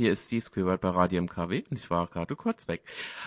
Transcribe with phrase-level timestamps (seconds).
[0.00, 2.82] Hier ist Steve Squirrel bei Radio MKW und ich war gerade kurz weg.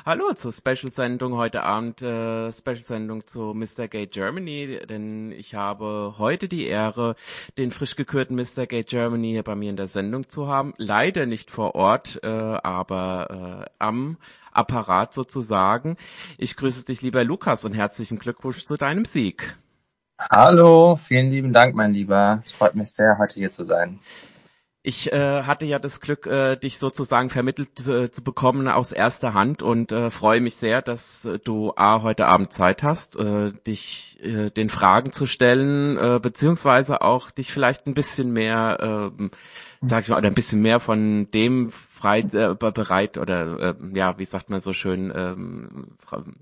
[0.05, 3.89] Hallo zur Special-Sendung heute Abend, äh, Special-Sendung zu Mr.
[3.89, 7.15] Gay Germany, denn ich habe heute die Ehre,
[7.57, 8.67] den frisch gekürten Mr.
[8.67, 10.73] Gay Germany hier bei mir in der Sendung zu haben.
[10.77, 14.15] Leider nicht vor Ort, äh, aber äh, am
[14.53, 15.97] Apparat sozusagen.
[16.37, 19.57] Ich grüße dich, lieber Lukas, und herzlichen Glückwunsch zu deinem Sieg.
[20.17, 22.39] Hallo, vielen lieben Dank, mein Lieber.
[22.45, 23.99] Es freut mich sehr, heute hier zu sein.
[24.83, 29.35] Ich äh, hatte ja das Glück, äh, dich sozusagen vermittelt äh, zu bekommen aus erster
[29.35, 33.51] Hand und äh, freue mich sehr, dass äh, du A heute Abend Zeit hast, äh,
[33.67, 39.29] dich äh, den Fragen zu stellen, äh, beziehungsweise auch dich vielleicht ein bisschen mehr, äh,
[39.81, 41.71] sag ich mal, oder ein bisschen mehr von dem
[42.01, 45.97] frei äh, bereit oder äh, ja, wie sagt man so schön, ähm,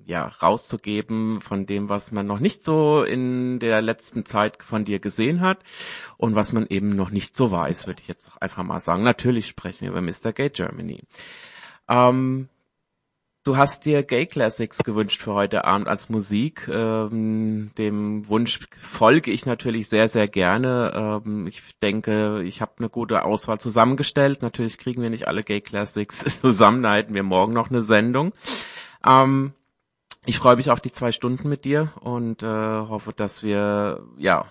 [0.06, 5.00] ja, rauszugeben von dem, was man noch nicht so in der letzten Zeit von dir
[5.00, 5.60] gesehen hat
[6.18, 9.04] und was man eben noch nicht so weiß, würde ich jetzt einfach mal sagen.
[9.04, 10.32] Natürlich sprechen wir über Mr.
[10.32, 11.04] Gay Germany.
[11.90, 12.48] Ähm,
[13.46, 16.68] Du hast dir Gay Classics gewünscht für heute Abend als Musik.
[16.68, 21.22] Ähm, dem Wunsch folge ich natürlich sehr, sehr gerne.
[21.26, 24.42] Ähm, ich denke, ich habe eine gute Auswahl zusammengestellt.
[24.42, 28.34] Natürlich kriegen wir nicht alle Gay Classics zusammen, da hätten wir morgen noch eine Sendung.
[29.08, 29.54] Ähm,
[30.26, 34.46] ich freue mich auf die zwei Stunden mit dir und äh, hoffe, dass wir ja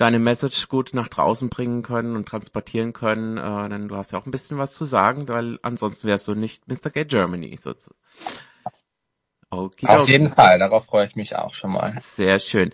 [0.00, 4.18] deine Message gut nach draußen bringen können und transportieren können, äh, denn du hast ja
[4.18, 6.90] auch ein bisschen was zu sagen, weil ansonsten wärst du nicht Mr.
[6.90, 7.98] Gay Germany sozusagen.
[9.52, 11.92] Okay, Auf jeden Fall, darauf freue ich mich auch schon mal.
[12.00, 12.70] Sehr schön.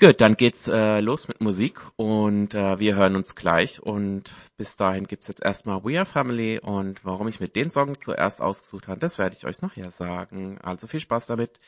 [0.00, 4.76] Gut, dann geht's äh, los mit Musik und äh, wir hören uns gleich und bis
[4.76, 8.88] dahin gibt's jetzt erstmal We Are Family und warum ich mit den Song zuerst ausgesucht
[8.88, 10.58] habe, das werde ich euch nachher sagen.
[10.62, 11.60] Also viel Spaß damit.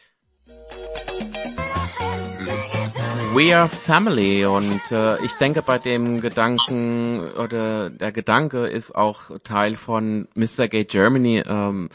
[3.39, 9.31] We are family und äh, ich denke bei dem Gedanken oder der Gedanke ist auch
[9.45, 10.67] Teil von Mr.
[10.67, 11.45] Gay Germany.
[11.47, 11.89] Ähm,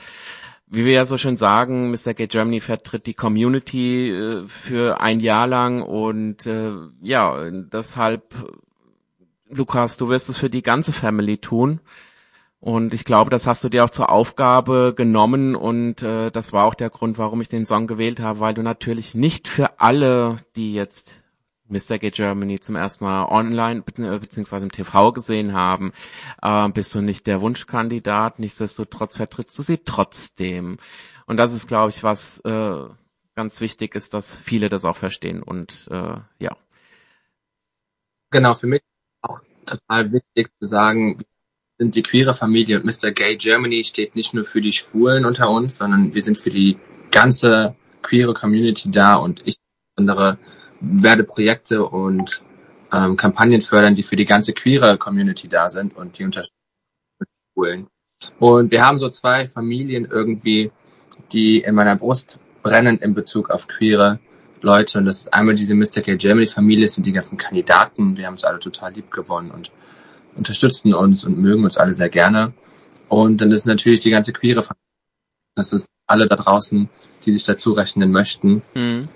[0.68, 2.14] wie wir ja so schön sagen, Mr.
[2.14, 6.72] Gay Germany vertritt die Community äh, für ein Jahr lang und äh,
[7.02, 8.34] ja, deshalb,
[9.50, 11.82] Lukas, du wirst es für die ganze Family tun.
[12.62, 16.64] Und ich glaube, das hast du dir auch zur Aufgabe genommen und äh, das war
[16.64, 20.38] auch der Grund, warum ich den Song gewählt habe, weil du natürlich nicht für alle,
[20.56, 21.23] die jetzt
[21.74, 21.98] Mr.
[21.98, 25.92] Gay Germany zum ersten Mal online beziehungsweise im TV gesehen haben,
[26.42, 28.40] äh, bist du nicht der Wunschkandidat.
[28.40, 30.78] Nichtsdestotrotz vertrittst du sie trotzdem.
[31.26, 32.88] Und das ist, glaube ich, was äh,
[33.36, 35.44] ganz wichtig ist, dass viele das auch verstehen.
[35.44, 36.56] Und äh, ja.
[38.32, 38.82] Genau, für mich
[39.22, 41.24] auch total wichtig zu sagen,
[41.78, 43.12] sind die queere Familie und Mr.
[43.12, 46.78] Gay Germany steht nicht nur für die Schwulen unter uns, sondern wir sind für die
[47.12, 49.58] ganze queere Community da und ich
[49.96, 50.38] insbesondere
[50.80, 52.42] werde Projekte und
[52.92, 56.54] ähm, Kampagnen fördern, die für die ganze queere Community da sind und die unterstützen.
[58.40, 60.72] Und wir haben so zwei Familien irgendwie,
[61.32, 64.20] die in meiner Brust brennen in Bezug auf queere
[64.62, 64.98] Leute.
[64.98, 65.76] Und das ist einmal diese.
[65.76, 68.18] Gay Germany Familie, sind die ganzen Kandidaten.
[68.18, 69.72] Wir haben uns alle total lieb gewonnen und
[70.36, 72.54] unterstützen uns und mögen uns alle sehr gerne.
[73.10, 74.82] Und dann ist natürlich die ganze queere Familie.
[75.56, 76.90] Das ist alle da draußen,
[77.26, 78.64] die sich dazu rechnen möchten.
[78.74, 79.10] Mhm.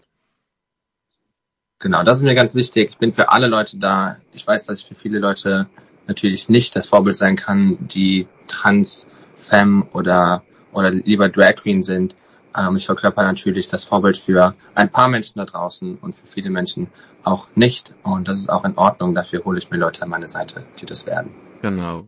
[1.79, 2.89] Genau, das ist mir ganz wichtig.
[2.91, 4.17] Ich bin für alle Leute da.
[4.33, 5.67] Ich weiß, dass ich für viele Leute
[6.07, 12.15] natürlich nicht das Vorbild sein kann, die trans, femme oder, oder lieber Drag Queen sind.
[12.55, 16.49] Ähm, ich verkörper natürlich das Vorbild für ein paar Menschen da draußen und für viele
[16.49, 16.87] Menschen
[17.23, 17.93] auch nicht.
[18.01, 19.13] Und das ist auch in Ordnung.
[19.13, 21.46] Dafür hole ich mir Leute an meine Seite, die das werden.
[21.61, 22.07] Genau.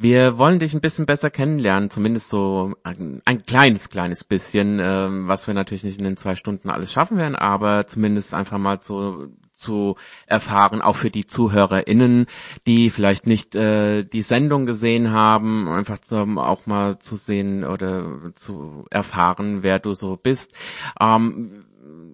[0.00, 5.08] Wir wollen dich ein bisschen besser kennenlernen, zumindest so ein, ein kleines, kleines bisschen, äh,
[5.10, 8.80] was wir natürlich nicht in den zwei Stunden alles schaffen werden, aber zumindest einfach mal
[8.80, 9.96] so zu
[10.26, 12.26] erfahren, auch für die ZuhörerInnen,
[12.68, 18.32] die vielleicht nicht äh, die Sendung gesehen haben, einfach zum, auch mal zu sehen oder
[18.34, 20.54] zu erfahren, wer du so bist.
[21.00, 21.64] Ähm,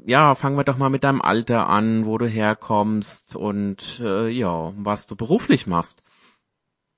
[0.06, 4.72] ja, fangen wir doch mal mit deinem Alter an, wo du herkommst und äh, ja,
[4.76, 6.06] was du beruflich machst.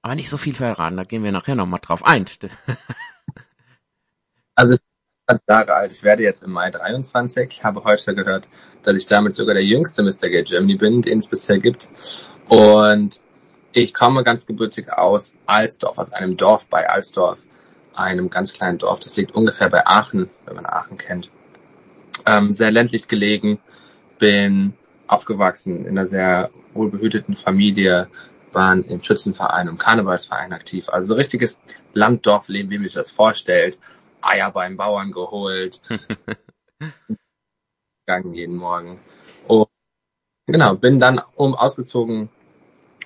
[0.07, 2.27] Aber nicht so viel verraten, da gehen wir nachher nochmal drauf ein.
[4.55, 4.81] also ich
[5.27, 7.49] bin Jahre alt, ich werde jetzt im Mai 23.
[7.51, 8.47] Ich habe heute gehört,
[8.85, 10.29] dass ich damit sogar der jüngste Mr.
[10.29, 11.89] Gay Germany bin, den es bisher gibt.
[12.47, 13.21] Und
[13.73, 17.41] ich komme ganz gebürtig aus Alsdorf, aus einem Dorf bei Alsdorf,
[17.93, 19.01] einem ganz kleinen Dorf.
[19.01, 21.33] Das liegt ungefähr bei Aachen, wenn man Aachen kennt.
[22.27, 23.59] ähm, sehr ländlich gelegen,
[24.21, 24.75] bin
[25.09, 28.09] aufgewachsen in einer sehr wohlbehüteten Familie,
[28.53, 30.89] waren im Schützenverein und Karnevalsverein aktiv.
[30.89, 31.59] Also so richtiges
[31.93, 33.79] Landdorfleben, wie man sich das vorstellt.
[34.23, 35.81] Eier beim Bauern geholt,
[38.07, 38.99] gegangen jeden Morgen.
[39.47, 39.69] Und
[40.47, 42.31] genau, bin dann um ausgezogen,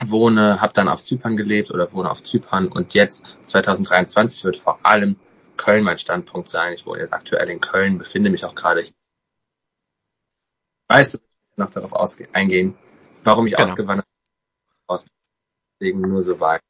[0.00, 4.84] wohne, habe dann auf Zypern gelebt oder wohne auf Zypern und jetzt 2023 wird vor
[4.84, 5.16] allem
[5.56, 6.72] Köln mein Standpunkt sein.
[6.72, 8.88] Ich wohne jetzt aktuell in Köln, befinde mich auch gerade.
[10.88, 11.18] Weißt du,
[11.56, 11.92] noch darauf
[12.32, 12.76] eingehen,
[13.24, 13.68] warum ich genau.
[13.68, 14.19] ausgewandert bin.
[15.80, 16.60] Deswegen nur so weit.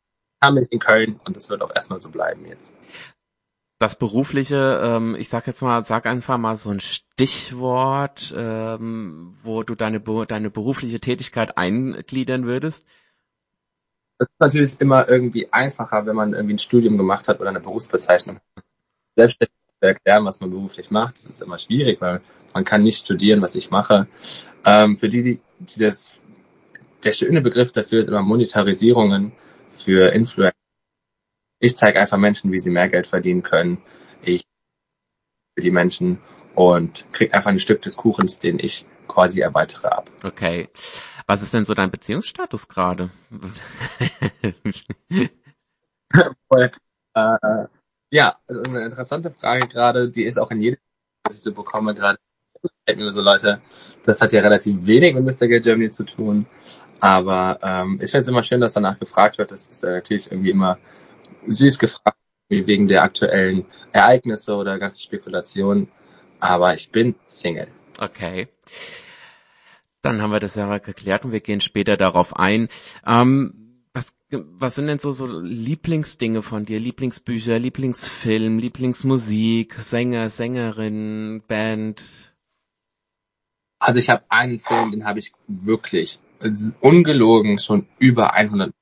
[0.43, 2.75] Ich bin in Köln und das wird auch erstmal so bleiben jetzt.
[3.79, 9.63] Das berufliche, ähm, ich sag jetzt mal, sag einfach mal so ein Stichwort, ähm, wo
[9.63, 12.87] du deine, deine berufliche Tätigkeit eingliedern würdest.
[14.19, 17.61] Das ist natürlich immer irgendwie einfacher, wenn man irgendwie ein Studium gemacht hat oder eine
[17.61, 18.39] Berufsbezeichnung.
[19.17, 22.21] Selbstständig zu erklären, was man beruflich macht, das ist immer schwierig, weil
[22.53, 24.09] man kann nicht studieren, was ich mache.
[24.65, 26.11] Ähm, für die, die, die das,
[27.05, 29.33] der schöne Begriff dafür ist immer Monetarisierungen
[29.71, 30.55] für Influencer.
[31.59, 33.83] Ich zeige einfach Menschen, wie sie mehr Geld verdienen können.
[34.23, 34.45] Ich
[35.55, 36.19] für die Menschen
[36.55, 40.11] und krieg einfach ein Stück des Kuchens, den ich quasi erweitere ab.
[40.25, 40.69] Okay.
[41.27, 43.11] Was ist denn so dein Beziehungsstatus gerade?
[47.15, 47.67] äh,
[48.11, 50.81] ja, also eine interessante Frage gerade, die ist auch in jedem,
[51.25, 52.19] was ich so bekomme, gerade
[52.87, 53.61] denken mir so Leute,
[54.05, 55.47] das hat ja relativ wenig mit Mr.
[55.47, 56.47] Gay Germany zu tun.
[57.01, 59.51] Aber ähm, ich finde es immer schön, dass danach gefragt wird.
[59.51, 60.79] Das ist äh, natürlich irgendwie immer
[61.47, 62.19] süß gefragt,
[62.49, 65.89] wegen der aktuellen Ereignisse oder ganzen Spekulationen.
[66.41, 67.69] Aber ich bin Single.
[67.99, 68.49] Okay.
[70.03, 72.69] Dann haben wir das ja geklärt und wir gehen später darauf ein.
[73.07, 76.81] Ähm, was, was sind denn so, so Lieblingsdinge von dir?
[76.81, 82.30] Lieblingsbücher, Lieblingsfilm, Lieblingsmusik, Sänger, Sängerin, Band?
[83.81, 86.21] Also ich habe einen Film, den habe ich wirklich
[86.81, 88.73] ungelogen schon über 100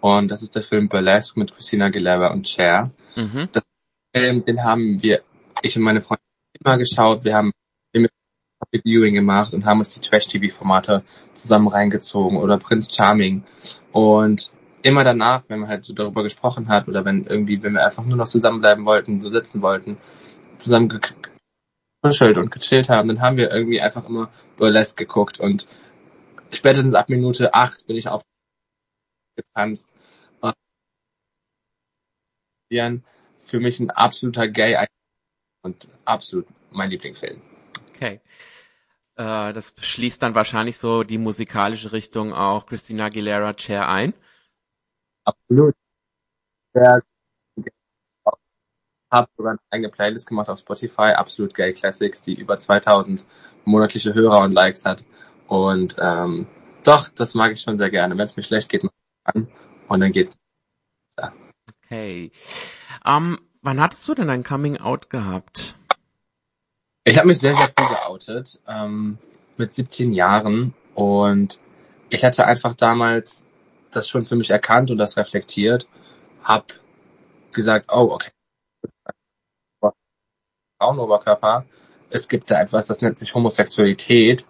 [0.00, 2.90] und das ist der Film Burlesque mit Christina Aguilera und Cher.
[3.16, 3.48] Mhm.
[3.52, 3.64] Das
[4.14, 5.22] Film, den haben wir,
[5.62, 6.24] ich und meine Freundin
[6.64, 7.24] immer geschaut.
[7.24, 7.52] Wir haben
[8.60, 11.02] Public Viewing gemacht und haben uns die Trash-TV-Formate
[11.34, 13.44] zusammen reingezogen oder Prince Charming.
[13.92, 14.52] Und
[14.82, 18.04] immer danach, wenn man halt so darüber gesprochen hat oder wenn irgendwie, wenn wir einfach
[18.04, 19.96] nur noch zusammenbleiben wollten, so sitzen wollten,
[20.56, 20.88] zusammen
[22.08, 25.66] gekuschelt und gechillt haben, dann haben wir irgendwie einfach immer Burlesque geguckt und
[26.52, 28.22] spätestens ab Minute acht bin ich auf
[29.36, 29.86] getanzt.
[33.38, 34.86] Für mich ein absoluter Gay
[35.62, 37.40] und absolut mein Lieblingsfilm.
[37.94, 38.20] Okay.
[39.16, 44.12] Äh, das schließt dann wahrscheinlich so die musikalische Richtung auch Christina Aguilera Chair ein.
[45.24, 45.74] Absolut.
[46.74, 47.00] Ja,
[49.10, 53.24] habe sogar eine eigene Playlist gemacht auf Spotify, Absolut Gay Classics, die über 2000
[53.64, 55.04] monatliche Hörer und Likes hat.
[55.46, 56.46] Und ähm,
[56.84, 58.16] doch, das mag ich schon sehr gerne.
[58.16, 59.48] Wenn es mir schlecht geht, mache ich an
[59.88, 60.36] und dann geht's.
[61.18, 61.32] Ja.
[61.84, 62.30] Okay.
[63.04, 65.74] Um, ähm, wann hattest du denn ein Coming Out gehabt?
[67.04, 69.18] Ich habe mich sehr, sehr früh geoutet, ähm,
[69.56, 70.74] mit 17 Jahren.
[70.94, 71.58] Und
[72.10, 73.46] ich hatte einfach damals
[73.90, 75.88] das schon für mich erkannt und das reflektiert.
[76.42, 76.74] Hab
[77.52, 78.30] gesagt, oh, okay.
[80.78, 81.64] Frauenoberkörper.
[82.10, 84.46] Es gibt da etwas, das nennt sich Homosexualität.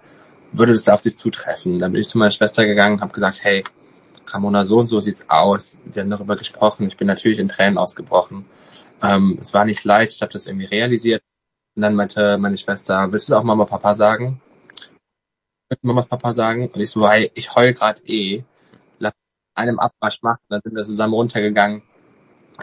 [0.52, 1.78] Würde das auf sich zutreffen?
[1.78, 3.64] Dann bin ich zu meiner Schwester gegangen habe gesagt, hey,
[4.26, 5.78] Ramona, so und so sieht's aus.
[5.85, 6.87] Wir haben darüber gesprochen.
[6.87, 8.44] Ich bin natürlich in Tränen ausgebrochen.
[9.02, 10.12] Ähm, es war nicht leicht.
[10.12, 11.23] Ich habe das irgendwie realisiert.
[11.75, 14.40] Und dann meinte meine Schwester, willst du auch Mama Papa sagen?
[15.68, 16.68] Willst du Mama Papa sagen?
[16.68, 18.44] Und ich so, hey, ich heul grad eh.
[18.99, 19.14] Lass
[19.54, 20.42] einem Abwasch machen.
[20.50, 21.82] Dann sind wir zusammen runtergegangen.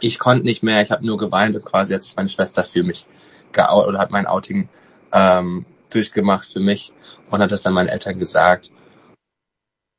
[0.01, 2.83] Ich konnte nicht mehr, ich habe nur geweint und quasi hat sich meine Schwester für
[2.83, 3.07] mich
[3.55, 4.69] geoutet oder hat mein Outing
[5.11, 6.93] ähm, durchgemacht für mich
[7.31, 8.71] und hat das dann meinen Eltern gesagt.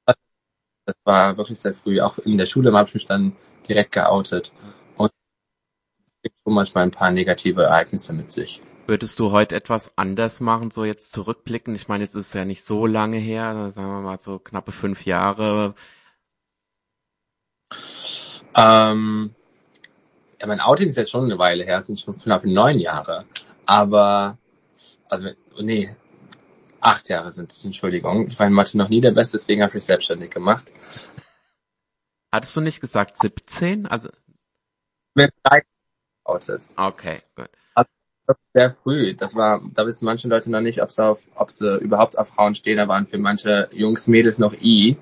[0.06, 2.00] Das war wirklich sehr früh.
[2.00, 3.34] Auch in der Schule habe ich mich dann
[3.68, 4.52] direkt geoutet.
[4.96, 5.10] Und
[6.22, 8.60] schon manchmal ein paar negative Ereignisse mit sich.
[8.86, 11.75] Würdest du heute etwas anders machen, so jetzt zurückblicken?
[11.75, 14.70] Ich meine, jetzt ist es ja nicht so lange her, sagen wir mal so knappe
[14.70, 15.75] fünf Jahre.
[18.54, 19.34] Ähm,
[20.40, 23.25] ja, mein Outing ist jetzt schon eine Weile her, es sind schon knappe neun Jahre.
[23.66, 24.38] Aber,
[25.08, 25.30] also,
[25.61, 25.94] nee,
[26.80, 28.26] acht Jahre sind es, Entschuldigung.
[28.28, 30.73] Ich war in Mathe noch nie der Beste, deswegen habe ich mich selbstständig gemacht.
[32.32, 33.87] Hattest du nicht gesagt 17?
[33.87, 34.08] Also.
[35.14, 35.68] Mit 13
[36.25, 36.62] outet.
[36.76, 37.49] Okay, gut
[38.54, 39.14] sehr früh.
[39.14, 42.28] Das war, da wissen manche Leute noch nicht, ob sie auf, ob sie überhaupt auf
[42.28, 42.78] Frauen stehen.
[42.78, 44.96] Da waren für manche Jungs, Mädels noch I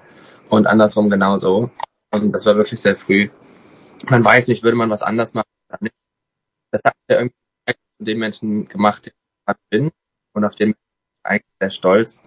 [0.48, 1.70] und andersrum genauso.
[2.10, 3.30] Und das war wirklich sehr früh.
[4.08, 5.94] Man weiß nicht, würde man was anders machen oder nicht.
[6.70, 7.36] Das hat ja irgendwie
[7.98, 9.90] zu den Menschen gemacht, die ich bin.
[10.34, 10.76] und auf den ich
[11.22, 12.22] eigentlich sehr stolz.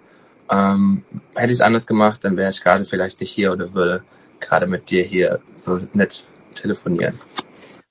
[0.49, 1.03] Ähm,
[1.35, 4.03] hätte ich es anders gemacht, dann wäre ich gerade vielleicht nicht hier oder würde
[4.39, 7.19] gerade mit dir hier so nett telefonieren.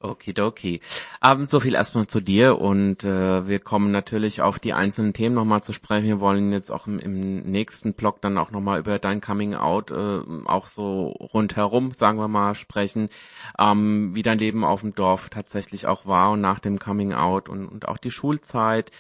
[0.01, 0.81] Okidoki.
[1.25, 5.35] Ähm, so viel erstmal zu dir und äh, wir kommen natürlich auf die einzelnen Themen
[5.35, 6.07] nochmal zu sprechen.
[6.07, 9.91] Wir wollen jetzt auch im, im nächsten Blog dann auch nochmal über dein Coming Out
[9.91, 13.09] äh, auch so rundherum, sagen wir mal, sprechen,
[13.59, 17.49] ähm, wie dein Leben auf dem Dorf tatsächlich auch war und nach dem Coming Out
[17.49, 18.91] und, und auch die Schulzeit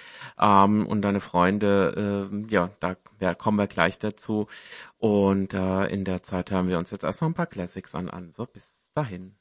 [0.41, 4.47] ähm, und deine Freunde, äh, ja, da ja, kommen wir gleich dazu.
[4.99, 8.09] Und äh, in der Zeit hören wir uns jetzt erst noch ein paar Classics an.
[8.11, 8.31] an.
[8.33, 9.35] So, bis dahin.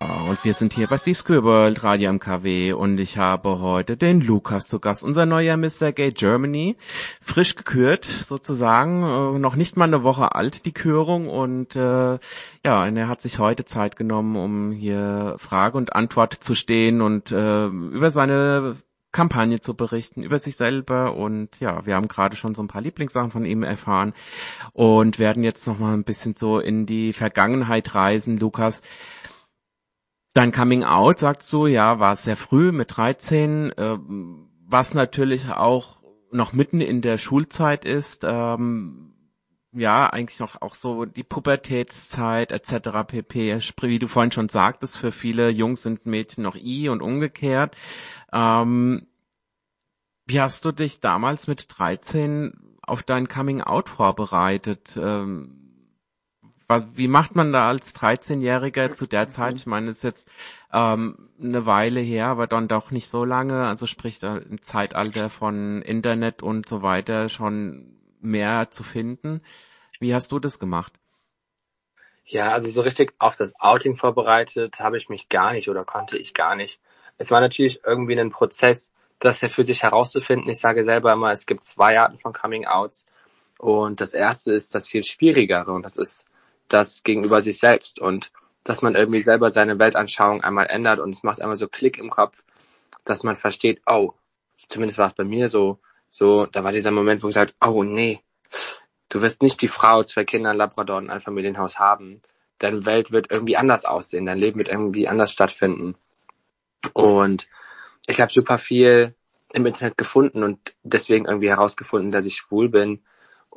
[0.00, 4.20] Und wir sind hier bei Steve's Queer World Radio MKW und ich habe heute den
[4.20, 5.90] Lukas zu Gast, unser neuer Mr.
[5.90, 6.76] Gay Germany,
[7.20, 12.18] frisch gekürt sozusagen, äh, noch nicht mal eine Woche alt die Kürung und äh,
[12.64, 17.00] ja, und er hat sich heute Zeit genommen, um hier Frage und Antwort zu stehen
[17.00, 18.76] und äh, über seine
[19.10, 22.82] Kampagne zu berichten, über sich selber und ja, wir haben gerade schon so ein paar
[22.82, 24.12] Lieblingssachen von ihm erfahren
[24.74, 28.82] und werden jetzt noch mal ein bisschen so in die Vergangenheit reisen, Lukas.
[30.38, 33.98] Dein Coming Out, sagst du, ja, war sehr früh mit 13, äh,
[34.68, 39.14] was natürlich auch noch mitten in der Schulzeit ist, ähm,
[39.72, 43.04] ja, eigentlich noch auch so die Pubertätszeit etc.
[43.08, 43.58] pp.
[43.80, 47.76] Wie du vorhin schon sagtest, für viele Jungs sind Mädchen noch I und umgekehrt.
[48.32, 49.08] Ähm,
[50.24, 54.96] wie hast du dich damals mit 13 auf dein Coming Out vorbereitet?
[55.02, 55.57] Ähm,
[56.94, 59.56] wie macht man da als 13-Jähriger zu der Zeit?
[59.56, 60.30] Ich meine, es ist jetzt
[60.72, 63.66] ähm, eine Weile her, aber dann doch nicht so lange.
[63.66, 69.40] Also sprich, im Zeitalter von Internet und so weiter schon mehr zu finden.
[69.98, 70.92] Wie hast du das gemacht?
[72.24, 76.18] Ja, also so richtig auf das Outing vorbereitet habe ich mich gar nicht oder konnte
[76.18, 76.80] ich gar nicht.
[77.16, 80.50] Es war natürlich irgendwie ein Prozess, das ja für sich herauszufinden.
[80.50, 83.06] Ich sage selber immer, es gibt zwei Arten von Coming Outs.
[83.58, 86.28] Und das erste ist das viel schwierigere und das ist
[86.68, 88.30] das gegenüber sich selbst und
[88.64, 92.10] dass man irgendwie selber seine Weltanschauung einmal ändert und es macht einmal so Klick im
[92.10, 92.44] Kopf,
[93.04, 94.12] dass man versteht, oh,
[94.68, 95.78] zumindest war es bei mir so,
[96.10, 98.20] so, da war dieser Moment, wo ich gesagt, oh nee,
[99.08, 102.20] du wirst nicht die Frau, zwei Kinder, Labrador und ein Familienhaus haben.
[102.58, 105.94] Deine Welt wird irgendwie anders aussehen, dein Leben wird irgendwie anders stattfinden.
[106.92, 107.48] Und
[108.06, 109.14] ich habe super viel
[109.52, 113.02] im Internet gefunden und deswegen irgendwie herausgefunden, dass ich schwul bin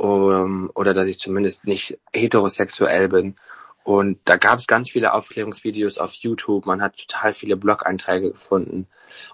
[0.02, 3.36] um, oder dass ich zumindest nicht heterosexuell bin.
[3.84, 6.66] Und da gab es ganz viele Aufklärungsvideos auf YouTube.
[6.66, 8.88] Man hat total viele Blog-Einträge gefunden.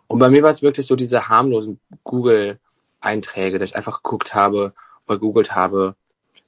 [0.08, 4.74] Und bei mir war es wirklich so diese harmlosen Google-Einträge, dass ich einfach geguckt habe
[5.08, 5.96] oder googelt habe,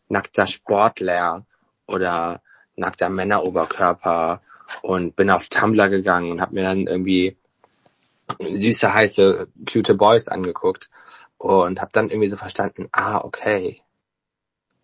[0.09, 1.45] nackter Sportler
[1.87, 2.41] oder
[2.75, 4.41] nackter Männeroberkörper
[4.81, 7.37] und bin auf Tumblr gegangen und habe mir dann irgendwie
[8.39, 10.89] süße, heiße, cute Boys angeguckt
[11.37, 13.81] und habe dann irgendwie so verstanden, ah, okay,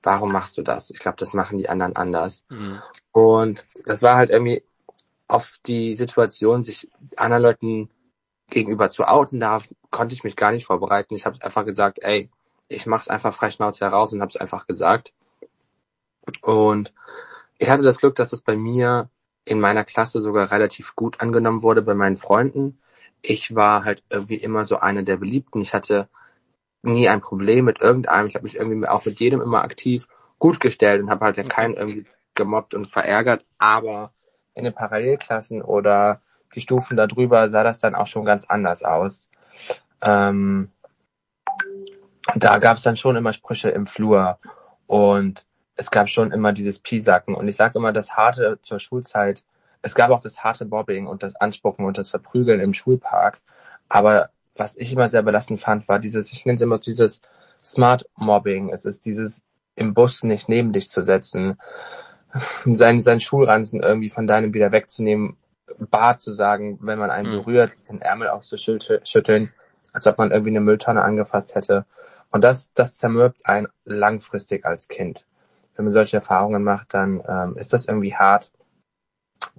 [0.06, 0.90] warum machst du das?
[0.90, 2.46] Ich glaube, das machen die anderen anders.
[2.50, 2.82] Mhm.
[3.12, 4.64] Und das war halt irgendwie
[5.28, 7.90] auf die Situation, sich anderen Leuten
[8.50, 11.16] gegenüber zu outen, da konnte ich mich gar nicht vorbereiten.
[11.16, 12.30] Ich habe einfach gesagt, ey,
[12.68, 15.14] ich mach's einfach frei Schnauze heraus und habe es einfach gesagt.
[16.42, 16.94] Und
[17.58, 19.10] ich hatte das Glück, dass das bei mir
[19.46, 22.80] in meiner Klasse sogar relativ gut angenommen wurde bei meinen Freunden.
[23.22, 25.62] Ich war halt irgendwie immer so einer der Beliebten.
[25.62, 26.10] Ich hatte
[26.86, 28.28] nie ein Problem mit irgendeinem.
[28.28, 30.08] Ich habe mich irgendwie auch mit jedem immer aktiv
[30.40, 33.46] gut gestellt und habe halt ja keinen irgendwie gemobbt und verärgert.
[33.58, 34.12] Aber
[34.54, 36.22] in den Parallelklassen oder
[36.54, 39.28] die Stufen darüber sah das dann auch schon ganz anders aus.
[40.02, 40.72] Ähm,
[42.36, 44.40] da gab es dann schon immer Sprüche im Flur
[44.88, 47.36] und es gab schon immer dieses Piesacken.
[47.36, 49.44] Und ich sage immer, das Harte zur Schulzeit,
[49.82, 53.42] es gab auch das harte Bobbing und das Anspucken und das Verprügeln im Schulpark.
[53.90, 57.22] Aber was ich immer sehr belastend fand, war dieses, ich nenne es immer dieses
[57.64, 58.70] Smart Mobbing.
[58.70, 59.44] Es ist dieses
[59.76, 61.58] im Bus nicht neben dich zu setzen,
[62.66, 65.38] seinen, seinen Schulranzen irgendwie von deinem wieder wegzunehmen,
[65.78, 67.42] bar zu sagen, wenn man einen mhm.
[67.42, 69.54] berührt, den Ärmel auszuschütteln,
[69.94, 71.86] als ob man irgendwie eine Mülltonne angefasst hätte.
[72.32, 75.26] Und das, das zermürbt einen langfristig als Kind.
[75.76, 78.52] Wenn man solche Erfahrungen macht, dann ähm, ist das irgendwie hart.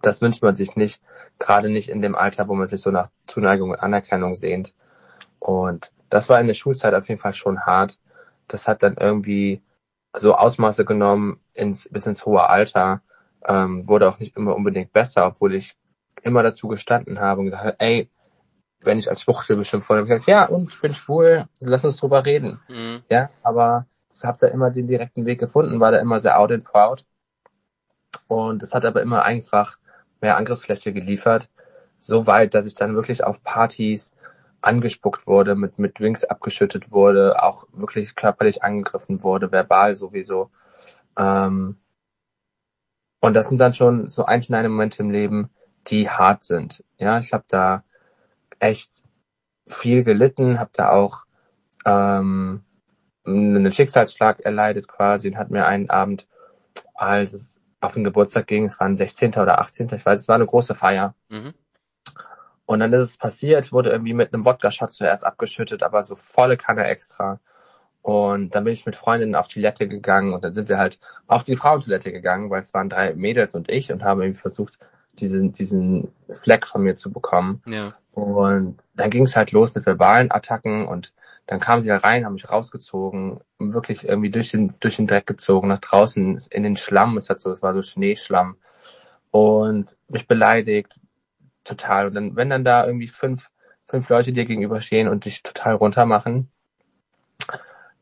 [0.02, 1.02] Das wünscht man sich nicht,
[1.38, 4.74] gerade nicht in dem Alter, wo man sich so nach Zuneigung und Anerkennung sehnt.
[5.38, 7.98] Und das war in der Schulzeit auf jeden Fall schon hart.
[8.48, 9.62] Das hat dann irgendwie
[10.14, 13.02] so Ausmaße genommen ins, bis ins hohe Alter.
[13.46, 15.76] Ähm, wurde auch nicht immer unbedingt besser, obwohl ich
[16.22, 18.10] immer dazu gestanden habe und gesagt habe, ey,
[18.80, 21.84] wenn ich als Schwuchtel bestimmt wurde, habe ich gesagt, ja, und ich bin schwul, lass
[21.84, 22.60] uns drüber reden.
[22.68, 23.02] Mhm.
[23.10, 26.52] Ja, aber ich habe da immer den direkten Weg gefunden, war da immer sehr out
[26.52, 27.04] and proud.
[28.28, 29.78] Und es hat aber immer einfach
[30.20, 31.48] mehr Angriffsfläche geliefert.
[31.98, 34.12] So weit, dass ich dann wirklich auf Partys
[34.66, 40.50] angespuckt wurde, mit, mit Drinks abgeschüttet wurde, auch wirklich körperlich angegriffen wurde, verbal sowieso.
[41.18, 41.76] Ähm,
[43.20, 45.50] und das sind dann schon so einzelne Momente im Leben,
[45.86, 46.84] die hart sind.
[46.98, 47.84] Ja, ich habe da
[48.58, 49.02] echt
[49.66, 51.24] viel gelitten, habe da auch
[51.84, 52.62] ähm,
[53.26, 56.26] einen Schicksalsschlag erleidet quasi und hat mir einen Abend,
[56.94, 59.34] als es auf den Geburtstag ging, es war ein 16.
[59.34, 59.88] oder 18.
[59.92, 61.14] Ich weiß, es war eine große Feier.
[61.28, 61.54] Mhm.
[62.66, 66.56] Und dann ist es passiert, wurde irgendwie mit einem Wodka-Shot zuerst abgeschüttet, aber so volle
[66.56, 67.38] Kanne extra.
[68.02, 71.00] Und dann bin ich mit Freundinnen auf die Toilette gegangen und dann sind wir halt
[71.26, 74.78] auf die Frauentoilette gegangen, weil es waren drei Mädels und ich und haben irgendwie versucht,
[75.14, 77.62] diesen, diesen Fleck von mir zu bekommen.
[77.66, 77.94] Ja.
[78.12, 81.12] Und dann ging es halt los mit verbalen Attacken und
[81.46, 85.68] dann kamen sie rein, haben mich rausgezogen, wirklich irgendwie durch den, durch den Dreck gezogen,
[85.68, 87.16] nach draußen in den Schlamm.
[87.16, 88.56] Es hat so, es war so Schneeschlamm.
[89.30, 91.00] Und mich beleidigt,
[91.66, 92.06] total.
[92.06, 93.50] Und dann, wenn dann da irgendwie fünf,
[93.84, 96.50] fünf Leute dir gegenüberstehen und dich total runtermachen,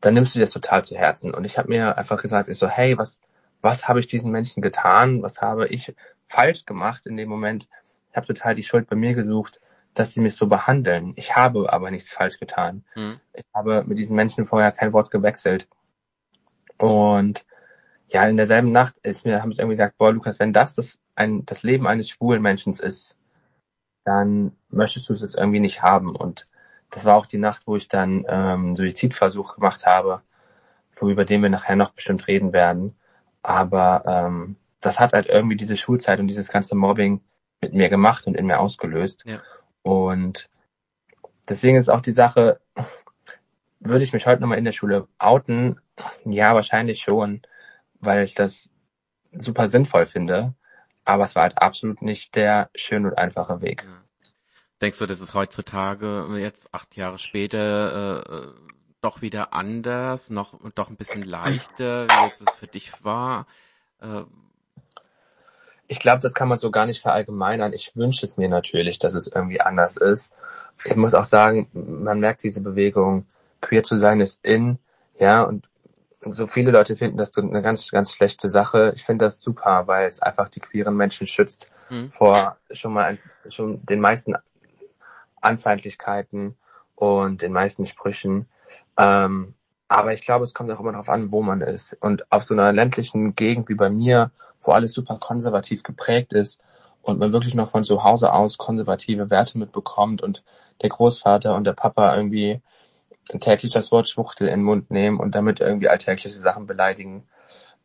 [0.01, 1.33] dann nimmst du dir das total zu Herzen.
[1.33, 3.19] Und ich habe mir einfach gesagt, ich so, hey, was,
[3.61, 5.21] was habe ich diesen Menschen getan?
[5.23, 5.93] Was habe ich
[6.27, 7.67] falsch gemacht in dem Moment?
[8.11, 9.59] Ich habe total die Schuld bei mir gesucht
[9.95, 11.13] dass sie mich so behandeln.
[11.15, 12.83] Ich habe aber nichts falsch getan.
[12.95, 13.19] Mhm.
[13.33, 15.67] Ich habe mit diesen Menschen vorher kein Wort gewechselt.
[16.77, 17.45] Und
[18.07, 20.99] ja, in derselben Nacht ist mir, habe ich irgendwie gesagt, boah, Lukas, wenn das das,
[21.15, 23.15] ein, das Leben eines schwulen Menschen ist,
[24.05, 26.15] dann möchtest du es irgendwie nicht haben.
[26.15, 26.47] Und
[26.91, 30.21] das war auch die Nacht, wo ich dann ähm, Suizidversuch gemacht habe,
[31.01, 32.95] über den wir nachher noch bestimmt reden werden.
[33.41, 37.21] Aber ähm, das hat halt irgendwie diese Schulzeit und dieses ganze Mobbing
[37.61, 39.23] mit mir gemacht und in mir ausgelöst.
[39.25, 39.41] Ja.
[39.81, 40.49] Und
[41.49, 42.59] deswegen ist auch die Sache,
[43.79, 45.79] würde ich mich heute nochmal in der Schule outen?
[46.23, 47.41] Ja, wahrscheinlich schon,
[47.99, 48.69] weil ich das
[49.31, 50.53] super sinnvoll finde.
[51.05, 53.85] Aber es war halt absolut nicht der schön und einfache Weg.
[54.81, 58.47] Denkst du, das ist heutzutage, jetzt acht Jahre später, äh,
[59.01, 63.45] doch wieder anders, noch doch ein bisschen leichter, wie jetzt es für dich war?
[64.01, 64.23] Äh,
[65.87, 67.71] ich glaube, das kann man so gar nicht verallgemeinern.
[67.71, 70.33] Ich wünsche es mir natürlich, dass es irgendwie anders ist.
[70.83, 73.25] Ich muss auch sagen, man merkt diese Bewegung,
[73.61, 74.79] queer zu sein ist in,
[75.19, 75.69] ja, und
[76.33, 78.93] so viele Leute finden das eine ganz, ganz schlechte Sache.
[78.95, 82.09] Ich finde das super, weil es einfach die queeren Menschen schützt mhm.
[82.11, 83.17] vor schon mal
[83.49, 84.35] schon den meisten
[85.41, 86.55] Anfeindlichkeiten
[86.95, 88.47] und den meisten Sprüchen.
[88.97, 89.53] Ähm,
[89.87, 91.95] aber ich glaube, es kommt auch immer darauf an, wo man ist.
[91.99, 96.59] Und auf so einer ländlichen Gegend wie bei mir, wo alles super konservativ geprägt ist
[97.01, 100.43] und man wirklich noch von zu Hause aus konservative Werte mitbekommt und
[100.81, 102.61] der Großvater und der Papa irgendwie
[103.39, 107.27] täglich das Wort Schwuchtel in den Mund nehmen und damit irgendwie alltägliche Sachen beleidigen.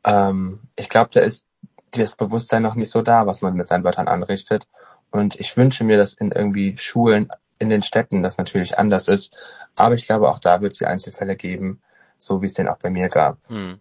[0.05, 1.46] Ähm, ich glaube, da ist
[1.92, 4.68] das Bewusstsein noch nicht so da, was man mit seinen Wörtern anrichtet.
[5.11, 9.35] Und ich wünsche mir, dass in irgendwie Schulen in den Städten das natürlich anders ist.
[9.74, 11.83] Aber ich glaube, auch da wird es die Einzelfälle geben,
[12.16, 13.38] so wie es den auch bei mir gab.
[13.48, 13.81] Hm.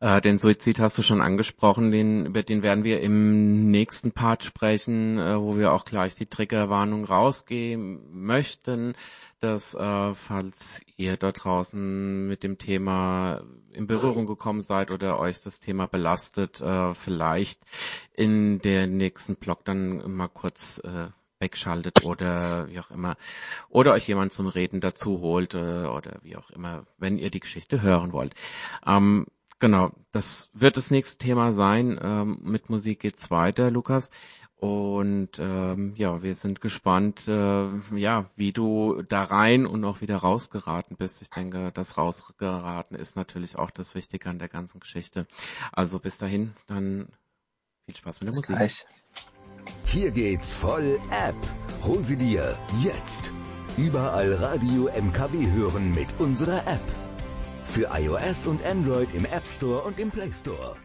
[0.00, 4.44] Äh, den Suizid hast du schon angesprochen, den, über den werden wir im nächsten Part
[4.44, 8.94] sprechen, äh, wo wir auch gleich die Triggerwarnung rausgehen möchten,
[9.40, 15.42] dass äh, falls ihr dort draußen mit dem Thema in Berührung gekommen seid oder euch
[15.42, 17.60] das Thema belastet, äh, vielleicht
[18.14, 21.08] in der nächsten Blog dann mal kurz äh,
[21.40, 23.16] wegschaltet oder wie auch immer.
[23.68, 27.40] Oder euch jemand zum Reden dazu holt äh, oder wie auch immer, wenn ihr die
[27.40, 28.34] Geschichte hören wollt.
[28.86, 29.26] Ähm,
[29.58, 31.98] genau, das wird das nächste Thema sein.
[32.02, 34.10] Ähm, mit Musik geht's weiter, Lukas.
[34.56, 40.16] Und ähm, ja, wir sind gespannt, äh, ja, wie du da rein und auch wieder
[40.16, 41.22] rausgeraten bist.
[41.22, 45.28] Ich denke, das rausgeraten ist natürlich auch das Wichtige an der ganzen Geschichte.
[45.72, 47.08] Also bis dahin, dann
[47.86, 48.56] viel Spaß mit der bis Musik.
[48.56, 48.86] Gleich.
[49.84, 51.36] Hier geht's voll ab.
[51.84, 53.32] Hol sie dir jetzt.
[53.76, 57.07] Überall Radio MKW hören mit unserer App.
[57.68, 60.76] Für iOS und Android im App Store und im Play Store.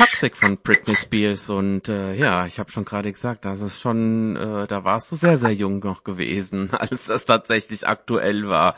[0.00, 4.34] Toxic von Britney Spears und äh, ja, ich habe schon gerade gesagt, das ist schon,
[4.34, 8.76] äh, da warst du sehr, sehr jung noch gewesen, als das tatsächlich aktuell war.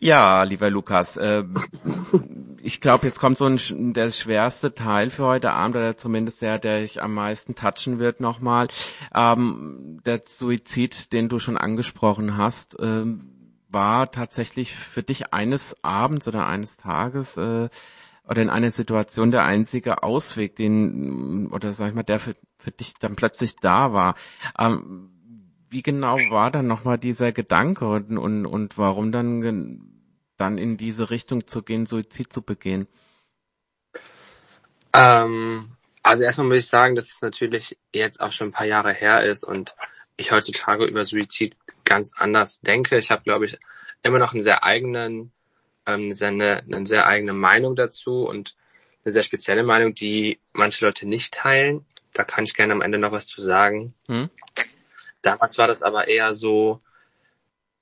[0.00, 1.44] Ja, lieber Lukas, äh,
[2.62, 6.58] ich glaube, jetzt kommt so ein, der schwerste Teil für heute Abend, oder zumindest der,
[6.58, 8.68] der dich am meisten touchen wird nochmal.
[9.14, 13.04] Ähm, der Suizid, den du schon angesprochen hast, äh,
[13.68, 17.68] war tatsächlich für dich eines Abends oder eines Tages äh,
[18.28, 22.72] oder in einer Situation der einzige Ausweg, den, oder sag ich mal, der für, für
[22.72, 24.14] dich dann plötzlich da war.
[24.58, 25.10] Ähm,
[25.68, 29.85] wie genau war dann nochmal dieser Gedanke und, und, und warum dann
[30.36, 32.86] dann in diese Richtung zu gehen, Suizid zu begehen?
[34.92, 38.92] Ähm, also erstmal muss ich sagen, dass es natürlich jetzt auch schon ein paar Jahre
[38.92, 39.74] her ist und
[40.16, 42.98] ich heutzutage über Suizid ganz anders denke.
[42.98, 43.58] Ich habe, glaube ich,
[44.02, 45.32] immer noch einen sehr eigenen,
[45.84, 48.56] ähm, eine, eine sehr eigene Meinung dazu und
[49.04, 51.84] eine sehr spezielle Meinung, die manche Leute nicht teilen.
[52.12, 53.94] Da kann ich gerne am Ende noch was zu sagen.
[54.06, 54.30] Hm?
[55.22, 56.80] Damals war das aber eher so,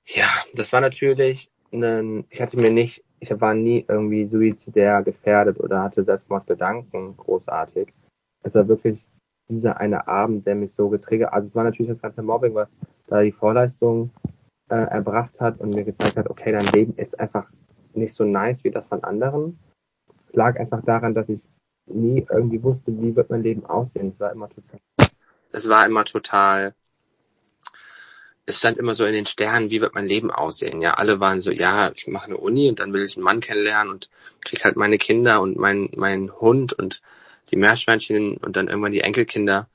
[0.05, 5.59] ja, das war natürlich ein, ich hatte mir nicht, ich war nie irgendwie suizidär gefährdet
[5.59, 7.93] oder hatte Selbstmordgedanken großartig.
[8.43, 9.03] Es war wirklich
[9.47, 12.67] dieser eine Abend, der mich so getriggert, also es war natürlich das ganze Mobbing, was
[13.07, 14.11] da die Vorleistung
[14.69, 17.47] äh, erbracht hat und mir gezeigt hat, okay, dein Leben ist einfach
[17.93, 19.59] nicht so nice wie das von anderen.
[20.27, 21.39] Es lag einfach daran, dass ich
[21.87, 24.13] nie irgendwie wusste, wie wird mein Leben aussehen.
[24.13, 24.79] Es war immer total,
[25.51, 26.73] es war immer total
[28.45, 30.81] es stand immer so in den Sternen, wie wird mein Leben aussehen.
[30.81, 33.39] Ja, alle waren so, ja, ich mache eine Uni und dann will ich einen Mann
[33.39, 34.09] kennenlernen und
[34.43, 37.01] krieg halt meine Kinder und mein, mein Hund und
[37.49, 39.67] die Meerschweinchen und dann irgendwann die Enkelkinder.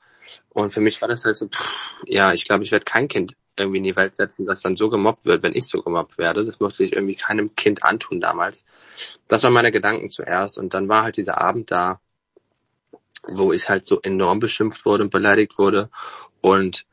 [0.49, 3.35] Und für mich war das halt so, pff, ja, ich glaube, ich werde kein Kind
[3.57, 6.45] irgendwie in die Welt setzen, das dann so gemobbt wird, wenn ich so gemobbt werde.
[6.45, 8.65] Das möchte ich irgendwie keinem Kind antun damals.
[9.27, 10.57] Das waren meine Gedanken zuerst.
[10.57, 11.99] Und dann war halt dieser Abend da,
[13.27, 15.89] wo ich halt so enorm beschimpft wurde und beleidigt wurde.
[16.39, 16.85] Und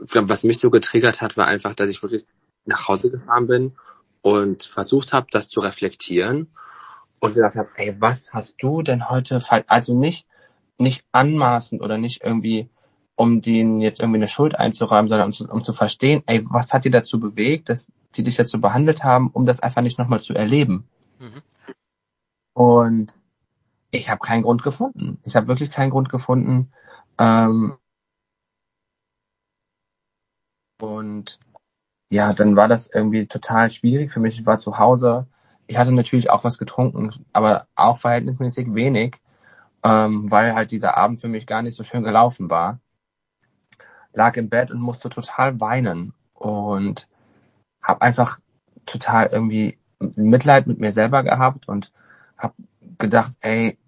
[0.00, 2.24] was mich so getriggert hat, war einfach, dass ich wirklich
[2.64, 3.72] nach Hause gefahren bin
[4.22, 6.48] und versucht habe, das zu reflektieren
[7.20, 9.64] und gedacht habe, ey, was hast du denn heute falsch?
[9.68, 10.26] Also nicht,
[10.78, 12.68] nicht anmaßend oder nicht irgendwie,
[13.14, 16.72] um denen jetzt irgendwie eine Schuld einzuräumen, sondern um zu, um zu verstehen, ey, was
[16.72, 20.20] hat dir dazu bewegt, dass sie dich so behandelt haben, um das einfach nicht nochmal
[20.20, 20.88] zu erleben.
[21.18, 21.42] Mhm.
[22.54, 23.12] Und
[23.90, 25.18] ich habe keinen Grund gefunden.
[25.24, 26.72] Ich habe wirklich keinen Grund gefunden,
[27.18, 27.76] ähm,
[30.82, 31.38] und
[32.10, 34.40] ja, dann war das irgendwie total schwierig für mich.
[34.40, 35.26] Ich war zu Hause.
[35.66, 39.16] Ich hatte natürlich auch was getrunken, aber auch verhältnismäßig wenig,
[39.84, 42.80] ähm, weil halt dieser Abend für mich gar nicht so schön gelaufen war.
[44.12, 47.08] Lag im Bett und musste total weinen und
[47.80, 48.40] habe einfach
[48.86, 51.92] total irgendwie Mitleid mit mir selber gehabt und
[52.36, 52.54] habe
[52.98, 53.78] gedacht, ey,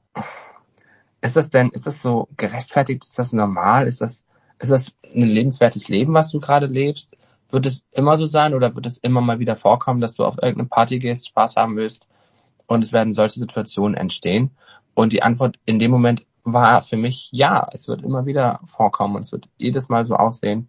[1.20, 4.24] ist das denn, ist das so gerechtfertigt, ist das normal, ist das
[4.62, 7.16] ist das ein lebenswertes Leben, was du gerade lebst?
[7.48, 10.36] Wird es immer so sein oder wird es immer mal wieder vorkommen, dass du auf
[10.40, 12.06] irgendeine Party gehst, Spaß haben willst
[12.66, 14.52] und es werden solche Situationen entstehen?
[14.94, 19.16] Und die Antwort in dem Moment war für mich ja, es wird immer wieder vorkommen
[19.16, 20.68] und es wird jedes Mal so aussehen.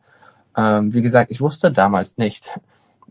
[0.55, 2.47] Ähm, wie gesagt, ich wusste damals nicht,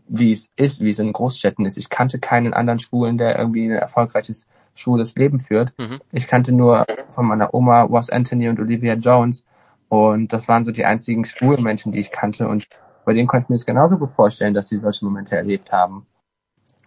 [0.07, 1.77] wie es ist, wie es in Großstädten ist.
[1.77, 5.73] Ich kannte keinen anderen Schwulen, der irgendwie ein erfolgreiches schwules Leben führt.
[5.77, 5.99] Mhm.
[6.11, 9.45] Ich kannte nur von meiner Oma Was Anthony und Olivia Jones
[9.89, 12.47] und das waren so die einzigen schwulen Menschen, die ich kannte.
[12.47, 12.67] Und
[13.05, 16.07] bei denen konnte ich mir es genauso gut vorstellen, dass sie solche Momente erlebt haben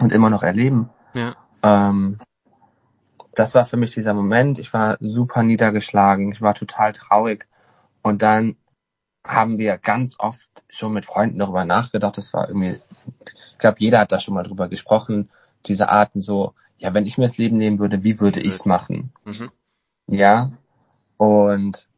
[0.00, 0.90] und immer noch erleben.
[1.14, 1.36] Ja.
[1.62, 2.18] Ähm,
[3.34, 4.58] das war für mich dieser Moment.
[4.58, 6.32] Ich war super niedergeschlagen.
[6.32, 7.46] Ich war total traurig.
[8.02, 8.56] Und dann
[9.26, 12.16] haben wir ganz oft schon mit Freunden darüber nachgedacht.
[12.16, 12.80] Das war irgendwie,
[13.52, 15.30] ich glaube, jeder hat da schon mal drüber gesprochen.
[15.66, 18.64] Diese Arten so, ja, wenn ich mir das Leben nehmen würde, wie würde ich es
[18.64, 19.12] machen?
[19.24, 19.50] Mhm.
[20.06, 20.50] Ja.
[21.16, 21.88] Und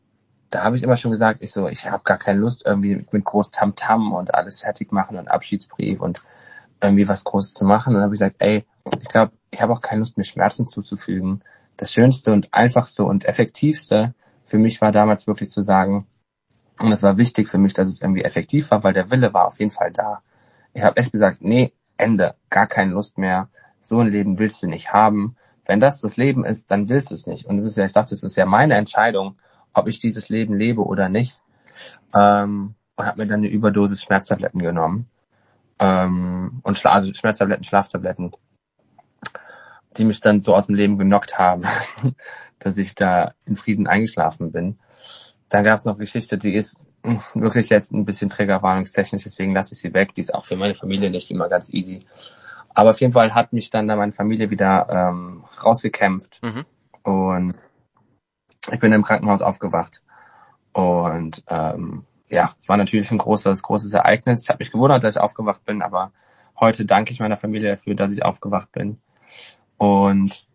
[0.51, 3.25] da habe ich immer schon gesagt, ich so, ich habe gar keine Lust irgendwie mit
[3.25, 6.23] groß Tamtam -Tam und alles fertig machen und Abschiedsbrief und
[6.81, 7.91] irgendwie was Großes zu machen.
[7.91, 8.65] Und dann habe ich gesagt, ey,
[9.01, 11.43] ich glaube, ich habe auch keine Lust, mir Schmerzen zuzufügen.
[11.77, 16.07] Das Schönste und Einfachste und Effektivste für mich war damals wirklich zu sagen,
[16.81, 19.47] und es war wichtig für mich, dass es irgendwie effektiv war, weil der Wille war
[19.47, 20.23] auf jeden Fall da.
[20.73, 23.49] Ich habe echt gesagt, nee, Ende, gar keine Lust mehr.
[23.81, 25.37] So ein Leben willst du nicht haben.
[25.67, 27.47] Wenn das das Leben ist, dann willst du es nicht.
[27.47, 29.37] Und es ist ja, ich dachte, es ist ja meine Entscheidung,
[29.73, 31.41] ob ich dieses Leben lebe oder nicht.
[32.15, 35.07] Ähm, und habe mir dann eine Überdosis Schmerztabletten genommen.
[35.79, 38.33] Ähm, und Schla also Schmerztabletten, Schlaftabletten,
[39.97, 41.65] die mich dann so aus dem Leben genockt haben,
[42.59, 44.79] dass ich da in Frieden eingeschlafen bin.
[45.49, 46.89] Dann gab es noch Geschichte, die ist
[47.35, 50.15] wirklich jetzt ein bisschen triggerwarnungstechnisch, deswegen lasse ich sie weg.
[50.15, 52.01] Die ist auch für meine Familie nicht immer ganz easy.
[52.75, 56.41] Aber auf jeden Fall hat mich dann da meine Familie wieder ähm, rausgekämpft.
[56.43, 56.65] Mhm.
[57.03, 57.55] Und
[58.71, 60.03] ich bin im Krankenhaus aufgewacht.
[60.73, 64.43] Und ähm, ja, es war natürlich ein großes, großes Ereignis.
[64.43, 66.13] Ich habe mich gewundert, dass ich aufgewacht bin, aber
[66.59, 69.01] heute danke ich meiner Familie dafür, dass ich aufgewacht bin.
[69.77, 70.47] Und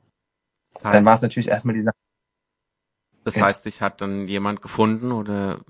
[0.73, 1.95] das heißt, dann war es natürlich erstmal die Sache.
[3.23, 3.45] Das ja.
[3.45, 5.61] heißt, ich hat dann jemand gefunden oder?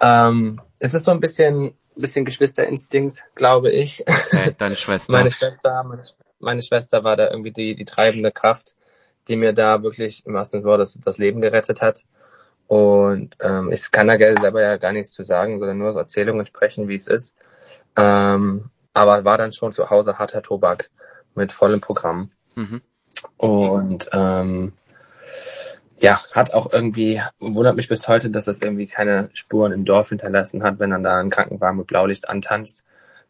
[0.00, 4.04] Ähm, es ist so ein bisschen, bisschen Geschwisterinstinkt, glaube ich.
[4.06, 5.12] Okay, deine Schwester.
[5.12, 6.02] meine Schwester, meine,
[6.38, 8.74] meine Schwester war da irgendwie die, die treibende Kraft
[9.28, 12.04] die mir da wirklich im wahrsten Sinne das, das Leben gerettet hat.
[12.66, 16.46] Und ähm, ich kann da selber ja gar nichts zu sagen, sondern nur aus Erzählungen
[16.46, 17.34] sprechen, wie es ist.
[17.96, 20.90] Ähm, aber war dann schon zu Hause harter Tobak
[21.34, 22.30] mit vollem Programm.
[22.54, 22.80] Mhm.
[23.36, 24.72] Und ähm,
[25.98, 30.10] ja, hat auch irgendwie, wundert mich bis heute, dass das irgendwie keine Spuren im Dorf
[30.10, 32.84] hinterlassen hat, wenn dann da ein Krankenwagen mit Blaulicht antanzt,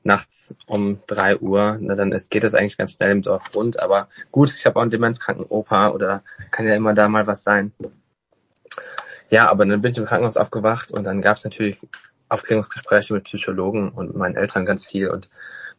[0.06, 3.80] nachts um drei Uhr, na, dann ist, geht das eigentlich ganz schnell im Dorf rund.
[3.80, 7.42] Aber gut, ich habe auch einen demenzkranken Opa oder kann ja immer da mal was
[7.42, 7.72] sein.
[9.28, 11.78] Ja, aber dann bin ich im Krankenhaus aufgewacht und dann gab es natürlich
[12.28, 15.08] Aufklärungsgespräche mit Psychologen und meinen Eltern ganz viel.
[15.10, 15.28] Und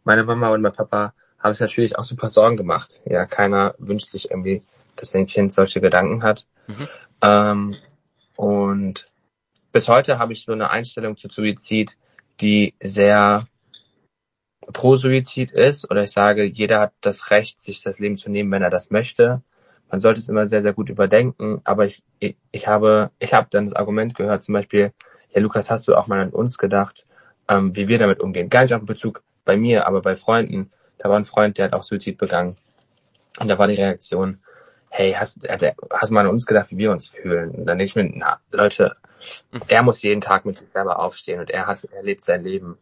[0.04, 3.02] meine Mama und mein Papa haben sich natürlich auch super Sorgen gemacht.
[3.06, 4.62] Ja, keiner wünscht sich irgendwie,
[4.96, 6.46] dass sein Kind solche Gedanken hat.
[6.68, 6.88] Mhm.
[7.22, 7.76] Ähm,
[8.36, 9.08] und
[9.72, 11.98] bis heute habe ich so eine Einstellung zu Suizid,
[12.42, 13.48] die sehr
[14.74, 15.90] pro Suizid ist.
[15.90, 18.92] Oder ich sage, jeder hat das Recht, sich das Leben zu nehmen, wenn er das
[18.92, 19.42] möchte.
[19.90, 21.62] Man sollte es immer sehr, sehr gut überdenken.
[21.64, 24.92] Aber ich, ich, ich habe, ich habe dann das Argument gehört, zum Beispiel,
[25.34, 27.06] ja, Lukas, hast du auch mal an uns gedacht,
[27.48, 28.50] ähm, wie wir damit umgehen?
[28.50, 30.72] Gar nicht auf Bezug bei mir, aber bei Freunden.
[30.98, 32.58] Da war ein Freund, der hat auch Suizid begangen.
[33.40, 34.40] Und da war die Reaktion,
[34.90, 37.52] hey, hast, hast du mal an uns gedacht, wie wir uns fühlen?
[37.52, 38.96] Und dann denke ich mir, na, Leute,
[39.68, 42.78] er muss jeden Tag mit sich selber aufstehen und er hat, er lebt sein Leben.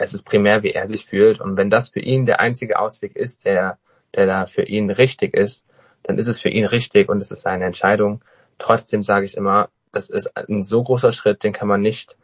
[0.00, 1.40] Es ist primär, wie er sich fühlt.
[1.40, 3.78] Und wenn das für ihn der einzige Ausweg ist, der,
[4.14, 5.64] der da für ihn richtig ist,
[6.02, 8.22] dann ist es für ihn richtig und es ist seine Entscheidung.
[8.58, 12.16] Trotzdem sage ich immer, das ist ein so großer Schritt, den kann man nicht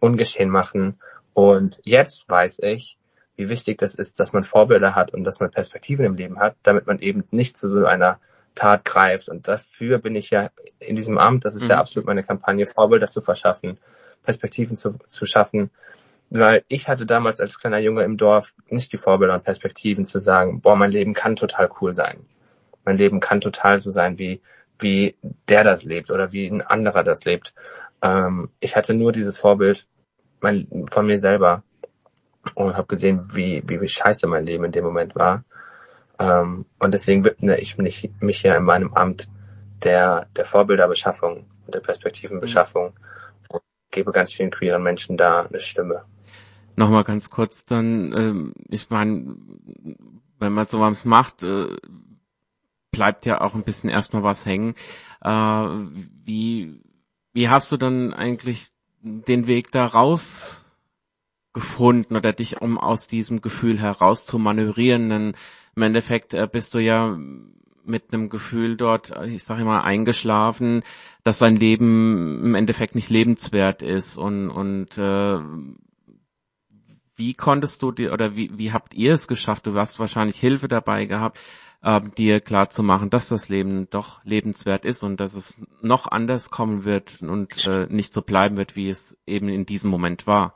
[0.00, 0.98] ungeschehen machen.
[1.32, 2.98] Und jetzt weiß ich,
[3.36, 6.56] wie wichtig das ist, dass man Vorbilder hat und dass man Perspektiven im Leben hat,
[6.62, 8.20] damit man eben nicht zu so einer
[8.54, 9.28] Tat greift.
[9.28, 11.70] Und dafür bin ich ja in diesem Amt, das ist mhm.
[11.70, 13.78] ja absolut meine Kampagne, Vorbilder zu verschaffen,
[14.22, 15.70] Perspektiven zu, zu schaffen.
[16.36, 20.18] Weil ich hatte damals als kleiner Junge im Dorf nicht die Vorbilder und Perspektiven zu
[20.18, 22.26] sagen, boah, mein Leben kann total cool sein.
[22.84, 24.42] Mein Leben kann total so sein, wie,
[24.80, 25.14] wie
[25.48, 27.54] der das lebt oder wie ein anderer das lebt.
[28.02, 29.86] Ähm, ich hatte nur dieses Vorbild
[30.40, 31.62] mein, von mir selber
[32.56, 35.44] und habe gesehen, wie, wie, wie scheiße mein Leben in dem Moment war.
[36.18, 39.28] Ähm, und deswegen widme ich mich, mich ja in meinem Amt
[39.84, 42.92] der, der Vorbilderbeschaffung und der Perspektivenbeschaffung
[43.48, 46.04] und gebe ganz vielen queeren Menschen da eine Stimme.
[46.76, 49.36] Nochmal ganz kurz dann, ähm, ich meine,
[50.38, 51.76] wenn man sowas macht, äh,
[52.90, 54.74] bleibt ja auch ein bisschen erstmal was hängen.
[55.20, 55.30] Äh,
[56.24, 56.80] wie,
[57.32, 58.68] wie hast du dann eigentlich
[59.02, 60.64] den Weg da raus
[61.52, 65.08] gefunden oder dich, um aus diesem Gefühl heraus zu manövrieren?
[65.10, 65.34] Denn
[65.76, 67.18] im Endeffekt äh, bist du ja
[67.84, 70.82] mit einem Gefühl dort, ich sage immer, eingeschlafen,
[71.22, 75.38] dass sein Leben im Endeffekt nicht lebenswert ist und und äh,
[77.16, 79.66] wie konntest du dir oder wie, wie habt ihr es geschafft?
[79.66, 81.38] Du hast wahrscheinlich Hilfe dabei gehabt,
[81.82, 86.10] äh, dir klar zu machen, dass das Leben doch lebenswert ist und dass es noch
[86.10, 90.26] anders kommen wird und äh, nicht so bleiben wird, wie es eben in diesem Moment
[90.26, 90.54] war.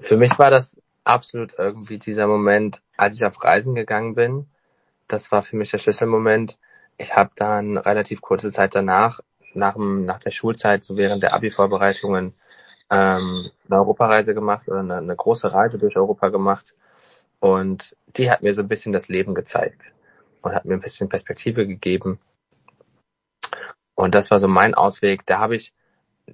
[0.00, 4.46] Für mich war das absolut irgendwie dieser Moment, als ich auf Reisen gegangen bin.
[5.06, 6.58] Das war für mich der Schlüsselmoment.
[6.96, 9.20] Ich habe dann relativ kurze Zeit danach,
[9.52, 12.34] nach, dem, nach der Schulzeit, so während der Abi-Vorbereitungen,
[12.90, 16.74] ähm, eine Europareise gemacht oder eine, eine große Reise durch Europa gemacht.
[17.40, 19.92] Und die hat mir so ein bisschen das Leben gezeigt
[20.42, 22.18] und hat mir ein bisschen Perspektive gegeben.
[23.94, 25.26] Und das war so mein Ausweg.
[25.26, 25.72] Da habe ich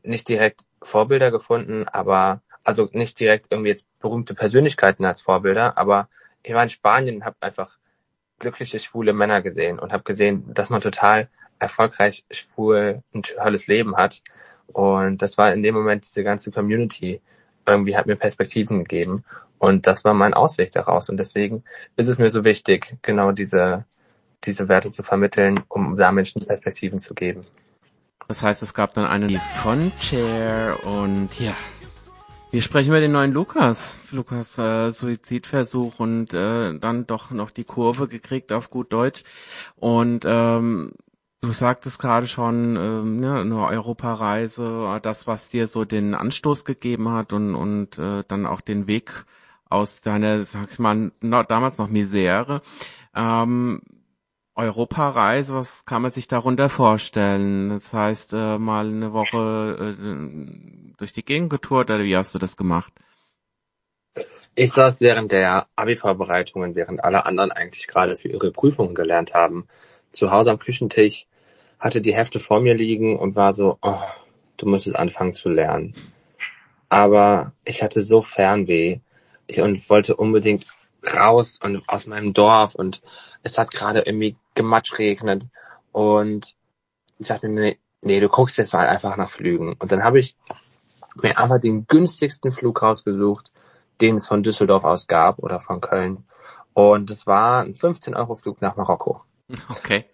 [0.02, 6.08] nicht direkt Vorbilder gefunden, aber also nicht direkt irgendwie jetzt berühmte Persönlichkeiten als Vorbilder, aber
[6.42, 7.78] ich war in Spanien und habe einfach
[8.38, 13.96] glückliche schwule Männer gesehen und habe gesehen, dass man total erfolgreich schwul ein tolles Leben
[13.96, 14.22] hat.
[14.72, 17.20] Und das war in dem Moment diese ganze Community
[17.66, 19.24] irgendwie hat mir Perspektiven gegeben.
[19.58, 21.08] Und das war mein Ausweg daraus.
[21.08, 21.64] Und deswegen
[21.96, 23.84] ist es mir so wichtig, genau diese,
[24.44, 27.46] diese Werte zu vermitteln, um da Menschen Perspektiven zu geben.
[28.26, 31.54] Das heißt, es gab dann einen von Chair und ja,
[32.52, 34.00] wir sprechen über den neuen Lukas.
[34.10, 39.24] Lukas äh, Suizidversuch und äh, dann doch noch die Kurve gekriegt auf gut Deutsch.
[39.76, 40.92] Und ähm,
[41.40, 47.10] du sagtest gerade schon, ähm, ja, eine Europareise, das, was dir so den Anstoß gegeben
[47.10, 49.24] hat und, und äh, dann auch den Weg
[49.68, 52.60] aus deiner, sag ich mal, no, damals noch Misere.
[53.14, 53.80] Ähm,
[54.54, 57.70] Europareise, was kann man sich darunter vorstellen?
[57.70, 62.38] Das heißt, äh, mal eine Woche äh, durch die Gegend getourt oder wie hast du
[62.38, 62.92] das gemacht?
[64.56, 69.68] Ich saß während der Abi-Vorbereitungen, während alle anderen eigentlich gerade für ihre Prüfungen gelernt haben,
[70.10, 71.26] zu Hause am Küchentisch,
[71.80, 74.02] hatte die Hefte vor mir liegen und war so, oh,
[74.58, 75.94] du müsstest anfangen zu lernen.
[76.88, 79.00] Aber ich hatte so Fernweh
[79.56, 80.66] und wollte unbedingt
[81.16, 83.00] raus und aus meinem Dorf und
[83.42, 85.46] es hat gerade irgendwie gematsch regnet
[85.92, 86.54] und
[87.18, 89.74] ich dachte mir, nee, nee, du guckst jetzt mal einfach nach Flügen.
[89.78, 90.36] Und dann habe ich
[91.22, 93.52] mir einfach den günstigsten Flug rausgesucht,
[94.00, 96.24] den es von Düsseldorf aus gab oder von Köln.
[96.72, 99.22] Und es war ein 15-Euro-Flug nach Marokko.
[99.68, 100.06] Okay.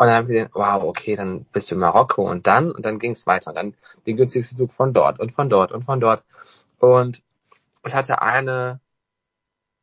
[0.00, 2.86] Und dann haben wir gedacht, wow, okay, dann bist du in Marokko und dann, und
[2.86, 3.50] dann ging es weiter.
[3.50, 3.74] Und dann
[4.06, 6.24] den günstigsten Flug von dort und von dort und von dort.
[6.78, 7.22] Und
[7.86, 8.80] ich hatte eine,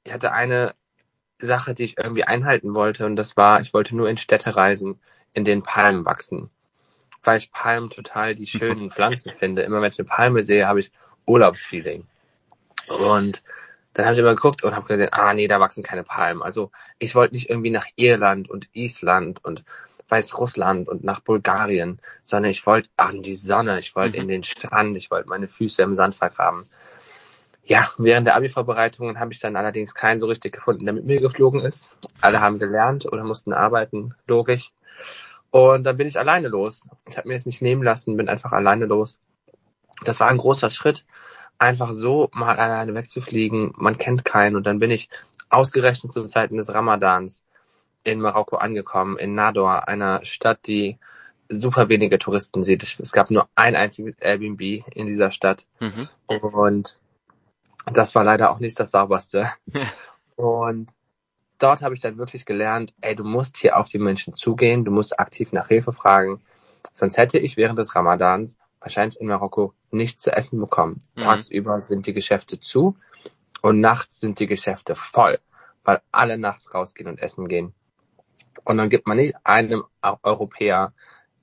[0.03, 0.73] ich hatte eine
[1.38, 4.99] Sache, die ich irgendwie einhalten wollte, und das war, ich wollte nur in Städte reisen,
[5.34, 6.49] in denen Palmen wachsen.
[7.21, 9.62] Weil ich Palmen total die schönen Pflanzen finde.
[9.62, 10.91] Immer wenn ich eine Palme sehe, habe ich
[11.27, 12.08] Urlaubsfeeling.
[12.88, 13.43] Und
[13.93, 16.41] dann habe ich immer geguckt und habe gesehen, ah nee, da wachsen keine Palmen.
[16.41, 19.63] Also ich wollte nicht irgendwie nach Irland und Island und
[20.10, 24.24] Weißrussland und nach Bulgarien, sondern ich wollte an die Sonne, ich wollte mhm.
[24.24, 26.67] in den Strand, ich wollte meine Füße im Sand vergraben.
[27.65, 31.20] Ja, während der Abi-Vorbereitungen habe ich dann allerdings keinen so richtig gefunden, der mit mir
[31.20, 31.89] geflogen ist.
[32.22, 34.72] Alle haben gelernt oder mussten arbeiten, logisch.
[35.52, 36.88] Und dann bin ich alleine los.
[37.10, 39.20] Ich habe mir jetzt nicht nehmen lassen, bin einfach alleine los.
[40.06, 41.06] Das war ein großer Schritt,
[41.58, 43.74] einfach so mal alleine wegzufliegen.
[43.76, 44.56] Man kennt keinen.
[44.56, 45.10] Und dann bin ich
[45.50, 47.43] ausgerechnet zu Zeiten des Ramadans
[48.08, 50.98] in Marokko angekommen, in Nador, einer Stadt, die
[51.50, 52.84] super wenige Touristen sieht.
[52.84, 54.62] Es gab nur ein einziges Airbnb
[54.93, 55.65] in dieser Stadt.
[55.80, 56.08] Mhm.
[56.28, 56.98] Und
[57.86, 59.52] das war leider auch nicht das sauberste.
[60.36, 60.91] und
[61.60, 64.91] dort habe ich dann wirklich gelernt, ey, du musst hier auf die Menschen zugehen, du
[64.91, 66.41] musst aktiv nach Hilfe fragen.
[66.93, 71.00] Sonst hätte ich während des Ramadans wahrscheinlich in Marokko nichts zu essen bekommen.
[71.15, 71.22] Mhm.
[71.22, 72.96] Tagsüber sind die Geschäfte zu
[73.62, 75.39] und nachts sind die Geschäfte voll,
[75.84, 77.74] weil alle nachts rausgehen und essen gehen.
[78.63, 79.84] Und dann gibt man nicht einem
[80.24, 80.93] Europäer,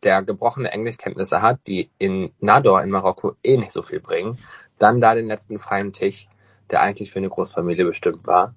[0.02, 4.38] der gebrochene Englischkenntnisse hat, die in Nador in Marokko eh nicht so viel bringen,
[4.78, 6.28] dann da den letzten freien Tisch,
[6.70, 8.54] der eigentlich für eine Großfamilie bestimmt war.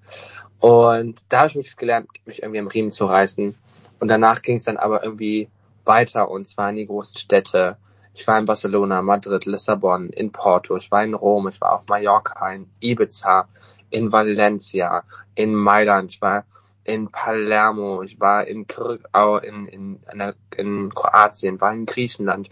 [0.60, 3.54] Und da habe ich wirklich gelernt, mich irgendwie am Riemen zu reißen.
[4.00, 5.48] Und danach ging es dann aber irgendwie
[5.84, 7.78] weiter und zwar in die großen Städte.
[8.14, 11.88] Ich war in Barcelona, Madrid, Lissabon, in Porto, ich war in Rom, ich war auf
[11.88, 13.46] Mallorca, in Ibiza,
[13.90, 16.44] in Valencia, in Mailand, ich war
[16.88, 22.48] in Palermo, ich war in Krückau, in, in, in, in Kroatien, war in Griechenland.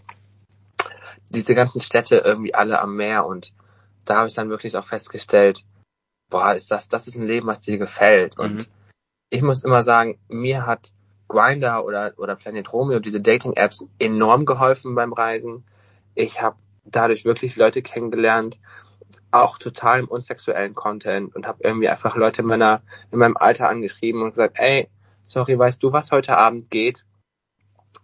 [1.31, 3.55] Diese ganzen Städte irgendwie alle am Meer und
[4.05, 5.65] da habe ich dann wirklich auch festgestellt,
[6.29, 8.39] boah, ist das, das ist ein Leben, was dir gefällt.
[8.39, 8.67] Und mhm.
[9.31, 10.93] ich muss immer sagen, mir hat
[11.29, 15.65] Grinder oder, oder Planet Romeo, diese Dating-Apps, enorm geholfen beim Reisen.
[16.15, 18.59] Ich habe dadurch wirklich Leute kennengelernt,
[19.31, 23.69] auch total im unsexuellen Content und habe irgendwie einfach Leute in, meiner, in meinem Alter
[23.69, 24.89] angeschrieben und gesagt, ey,
[25.25, 27.05] sorry, weißt du, was heute Abend geht?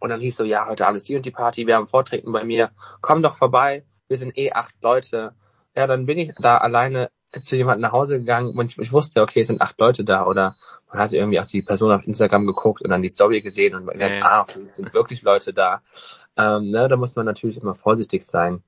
[0.00, 2.32] Und dann hieß so, ja, heute Abend ist die und die Party, wir haben Vorträgen
[2.32, 5.34] bei mir, komm doch vorbei, wir sind eh acht Leute.
[5.76, 9.22] Ja, dann bin ich da alleine zu jemandem nach Hause gegangen und ich, ich, wusste,
[9.22, 10.56] okay, es sind acht Leute da oder
[10.90, 13.86] man hatte irgendwie auch die Person auf Instagram geguckt und dann die Story gesehen und
[13.86, 14.08] man ja.
[14.08, 15.82] denkt, ah, okay, es sind wirklich Leute da.
[16.36, 18.62] Ähm, ne, da muss man natürlich immer vorsichtig sein.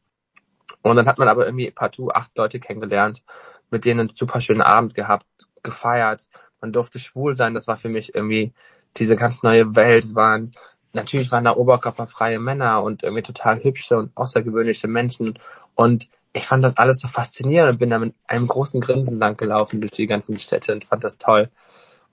[0.82, 3.22] Und dann hat man aber irgendwie partout acht Leute kennengelernt,
[3.70, 5.26] mit denen einen super schönen Abend gehabt,
[5.62, 6.28] gefeiert.
[6.60, 7.54] Man durfte schwul sein.
[7.54, 8.52] Das war für mich irgendwie
[8.96, 10.04] diese ganz neue Welt.
[10.04, 10.52] Es waren,
[10.92, 15.38] natürlich waren da oberkörperfreie Männer und irgendwie total hübsche und außergewöhnliche Menschen.
[15.74, 19.36] Und ich fand das alles so faszinierend und bin da mit einem großen Grinsen lang
[19.36, 21.50] gelaufen durch die ganzen Städte und fand das toll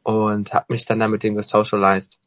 [0.04, 2.20] und habe mich dann da mit dem gesocialized.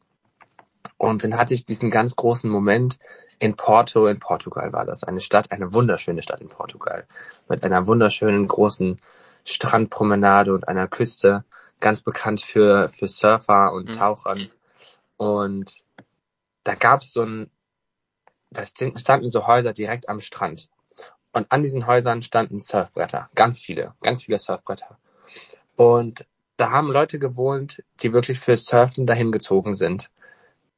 [0.97, 2.99] Und dann hatte ich diesen ganz großen Moment
[3.39, 5.03] in Porto, in Portugal war das.
[5.03, 7.05] Eine Stadt, eine wunderschöne Stadt in Portugal.
[7.49, 8.99] Mit einer wunderschönen großen
[9.43, 11.43] Strandpromenade und einer Küste.
[11.79, 13.93] Ganz bekannt für, für Surfer und mhm.
[13.93, 14.49] Tauchern.
[15.17, 15.83] Und
[16.63, 17.49] da gab es so ein,
[18.49, 20.69] da standen so Häuser direkt am Strand.
[21.33, 23.29] Und an diesen Häusern standen Surfbretter.
[23.35, 24.97] Ganz viele, ganz viele Surfbretter.
[25.75, 30.09] Und da haben Leute gewohnt, die wirklich für Surfen dahin gezogen sind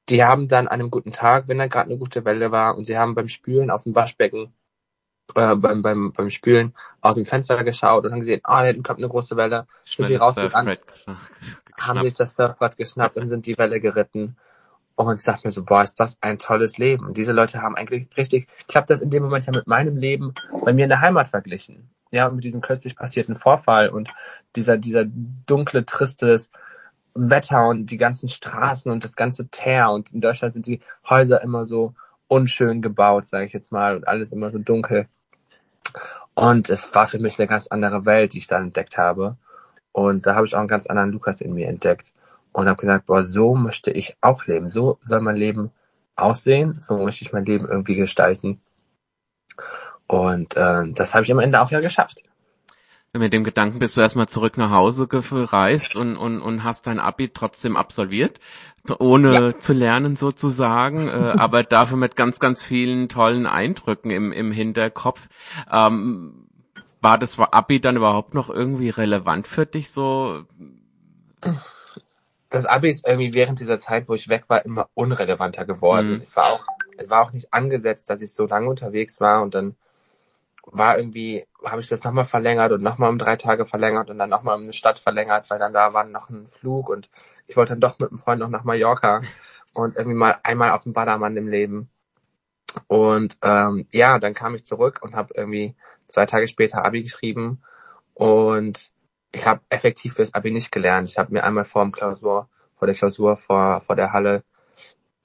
[0.10, 2.86] die haben dann an einem guten Tag, wenn da gerade eine gute Welle war und
[2.86, 4.54] sie haben beim Spülen auf dem Waschbecken,
[5.36, 8.74] äh, beim, beim, beim Spülen aus dem Fenster geschaut und haben gesehen, ah, oh, da
[8.74, 10.78] kommt eine große Welle, sind sie rausgegangen,
[11.78, 14.38] haben sich das Surfbrett geschnappt und sind die Welle geritten.
[14.96, 17.06] Und ich dachte mir so, boah, ist das ein tolles Leben.
[17.06, 19.96] Und diese Leute haben eigentlich richtig, ich habe das in dem Moment ja mit meinem
[19.96, 20.34] Leben
[20.64, 21.92] bei mir in der Heimat verglichen.
[22.10, 24.10] Ja, mit diesem kürzlich passierten Vorfall und
[24.56, 26.50] dieser, dieser dunkle, tristes,
[27.18, 31.42] Wetter und die ganzen Straßen und das ganze Teer und in Deutschland sind die Häuser
[31.42, 31.94] immer so
[32.28, 35.08] unschön gebaut, sage ich jetzt mal, und alles immer so dunkel.
[36.34, 39.38] Und es war für mich eine ganz andere Welt, die ich da entdeckt habe.
[39.92, 42.14] Und da habe ich auch einen ganz anderen Lukas in mir entdeckt
[42.52, 44.70] und habe gesagt, boah, so möchte ich auch leben.
[44.70, 45.72] So soll mein Leben
[46.16, 46.80] aussehen.
[46.80, 48.62] So möchte ich mein Leben irgendwie gestalten.
[50.06, 52.27] Und äh, das habe ich am Ende auch ja geschafft
[53.20, 57.00] mit dem Gedanken bist du erstmal zurück nach Hause gereist und, und, und hast dein
[57.00, 58.40] Abi trotzdem absolviert,
[59.00, 59.60] ohne ja.
[59.60, 65.28] zu lernen sozusagen, äh, aber dafür mit ganz, ganz vielen tollen Eindrücken im, im Hinterkopf.
[65.72, 66.48] Ähm,
[67.02, 70.44] war das Abi dann überhaupt noch irgendwie relevant für dich so?
[72.50, 76.16] Das Abi ist irgendwie während dieser Zeit, wo ich weg war, immer unrelevanter geworden.
[76.16, 76.22] Mhm.
[76.22, 76.66] Es war auch,
[76.98, 79.76] es war auch nicht angesetzt, dass ich so lange unterwegs war und dann
[80.72, 84.30] war irgendwie, habe ich das nochmal verlängert und nochmal um drei Tage verlängert und dann
[84.30, 87.10] nochmal um eine Stadt verlängert, weil dann da war noch ein Flug und
[87.48, 89.22] ich wollte dann doch mit einem Freund noch nach Mallorca
[89.74, 91.90] und irgendwie mal einmal auf dem Badermann im Leben.
[92.88, 95.76] Und ähm, ja, dann kam ich zurück und habe irgendwie
[96.08, 97.62] zwei Tage später Abi geschrieben
[98.14, 98.92] und
[99.32, 101.10] ich habe effektiv fürs Abi nicht gelernt.
[101.10, 104.44] Ich habe mir einmal vor dem Klausur, vor der Klausur, vor, vor der Halle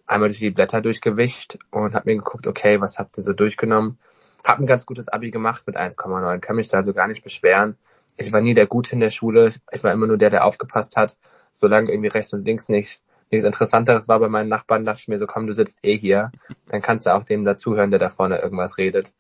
[0.07, 3.99] einmal durch die Blätter durchgewischt und habe mir geguckt, okay, was habt ihr so durchgenommen?
[4.45, 7.77] Hab ein ganz gutes Abi gemacht mit 1,9, kann mich da also gar nicht beschweren.
[8.17, 10.97] Ich war nie der Gute in der Schule, ich war immer nur der, der aufgepasst
[10.97, 11.17] hat.
[11.53, 15.19] Solange irgendwie rechts und links nichts, nichts Interessanteres war bei meinen Nachbarn, dachte ich mir
[15.19, 16.31] so, komm, du sitzt eh hier,
[16.69, 19.13] dann kannst du auch dem dazuhören, der da vorne irgendwas redet.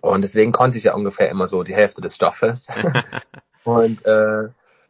[0.00, 2.66] Und deswegen konnte ich ja ungefähr immer so die Hälfte des Stoffes.
[3.64, 4.48] und äh,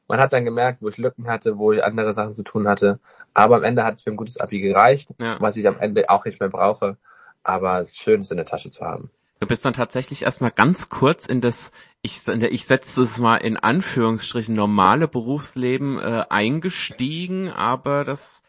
[0.09, 3.01] man hat dann gemerkt, wo ich Lücken hatte, wo ich andere Sachen zu tun hatte.
[3.35, 5.37] Aber am Ende hat es für ein gutes Abi gereicht, ja.
[5.41, 6.97] was ich am Ende auch nicht mehr brauche.
[7.43, 9.11] Aber es ist schön, es in der Tasche zu haben.
[9.39, 13.59] Du bist dann tatsächlich erstmal ganz kurz in das, ich, ich setze es mal in
[13.59, 18.43] Anführungsstrichen, normale Berufsleben äh, eingestiegen, aber das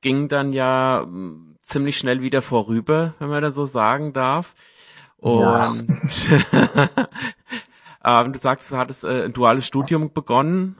[0.00, 4.54] ging dann ja hm, ziemlich schnell wieder vorüber, wenn man das so sagen darf.
[5.16, 5.88] Und
[8.04, 10.76] ähm, du sagst, du hattest äh, ein duales Studium begonnen.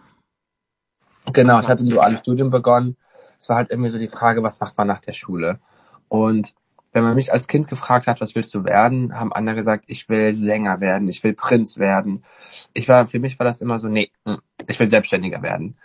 [1.33, 2.97] Genau, ich hatte ein duales Studium begonnen.
[3.39, 5.61] Es war halt irgendwie so die Frage, was macht man nach der Schule?
[6.09, 6.53] Und
[6.93, 10.09] wenn man mich als Kind gefragt hat, was willst du werden, haben andere gesagt, ich
[10.09, 12.25] will Sänger werden, ich will Prinz werden.
[12.75, 15.77] Ich war, für mich war das immer so, nee, hm, ich will Selbstständiger werden.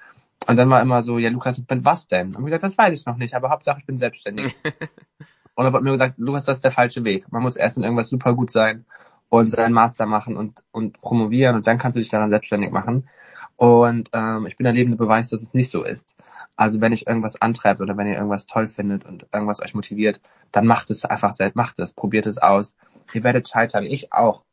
[0.46, 2.36] Und dann war immer so, ja, Lukas, ich bin was denn?
[2.36, 4.54] Und ich gesagt, das weiß ich noch nicht, aber Hauptsache ich bin selbstständig.
[5.56, 7.32] und dann wurde mir gesagt, Lukas, das ist der falsche Weg.
[7.32, 8.86] Man muss erst in irgendwas super gut sein
[9.30, 13.10] und seinen Master machen und, und promovieren und dann kannst du dich daran selbstständig machen.
[13.58, 16.16] Und ähm, ich bin der lebende Beweis, dass es nicht so ist.
[16.56, 20.22] Also wenn ich irgendwas antreibt oder wenn ihr irgendwas toll findet und irgendwas euch motiviert,
[20.52, 22.78] dann macht es einfach selbst, macht es, probiert es aus.
[23.14, 24.44] Ihr werdet scheitern, ich auch.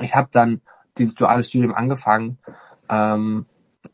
[0.00, 0.60] Ich habe dann
[0.98, 2.38] dieses duale Studium angefangen.
[2.88, 3.46] Ähm,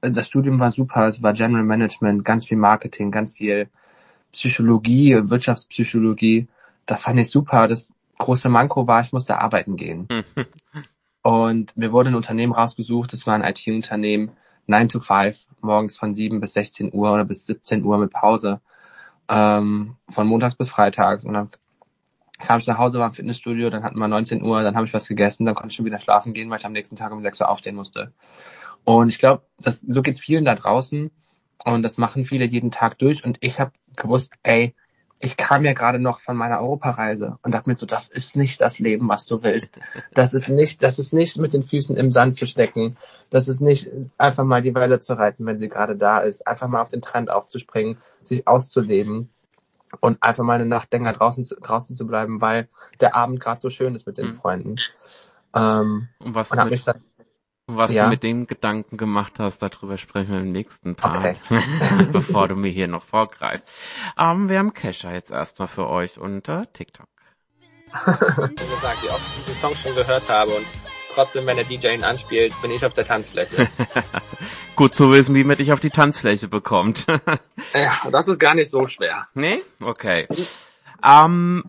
[0.03, 3.71] das Studium war super, es war General Management, ganz viel Marketing, ganz viel
[4.33, 6.49] Psychologie, Wirtschaftspsychologie.
[6.85, 7.67] Das fand ich super.
[7.67, 10.07] Das große Manko war, ich musste arbeiten gehen.
[11.29, 14.31] Und mir wurde ein Unternehmen rausgesucht, das war ein IT-Unternehmen,
[14.67, 18.63] 9 to 5, morgens von 7 bis 16 Uhr oder bis 17 Uhr mit Pause,
[19.29, 21.27] ähm, von montags bis freitags.
[21.27, 21.51] Und dann
[22.39, 24.95] kam ich nach Hause, war im Fitnessstudio, dann hatten wir 19 Uhr, dann habe ich
[24.95, 27.21] was gegessen, dann konnte ich schon wieder schlafen gehen, weil ich am nächsten Tag um
[27.21, 28.15] 6 Uhr aufstehen musste.
[28.85, 31.11] Und ich glaube, so geht's vielen da draußen
[31.63, 33.23] und das machen viele jeden Tag durch.
[33.23, 34.75] Und ich habe gewusst, ey,
[35.21, 38.61] ich kam ja gerade noch von meiner Europareise und dachte mir so, das ist nicht
[38.61, 39.79] das Leben, was du willst.
[40.15, 42.97] Das ist nicht, das ist nicht mit den Füßen im Sand zu stecken.
[43.31, 46.47] Das ist nicht einfach mal die Welle zu reiten, wenn sie gerade da ist.
[46.47, 49.29] Einfach mal auf den Trend aufzuspringen, sich auszuleben
[50.01, 52.69] und einfach mal eine Nacht länger draußen, draußen zu bleiben, weil
[53.01, 54.35] der Abend gerade so schön ist mit den mhm.
[54.35, 54.77] Freunden.
[55.55, 57.03] Ähm, und was und hab mich dann
[57.69, 58.05] was ja.
[58.05, 61.61] du mit dem Gedanken gemacht hast, darüber sprechen wir im nächsten Part, okay.
[62.13, 63.71] bevor du mir hier noch vorgreifst.
[64.19, 67.07] Ähm, wir haben Kesha jetzt erstmal für euch unter TikTok.
[67.89, 70.67] Wie gesagt, wie oft ich diesen Song schon gehört habe und
[71.15, 73.69] trotzdem, wenn der DJ ihn anspielt, bin ich auf der Tanzfläche.
[74.77, 77.07] Gut zu wissen, wie man dich auf die Tanzfläche bekommt.
[77.75, 79.27] ja, das ist gar nicht so schwer.
[79.35, 79.63] Nee?
[79.81, 80.27] Okay.
[81.05, 81.65] Ähm,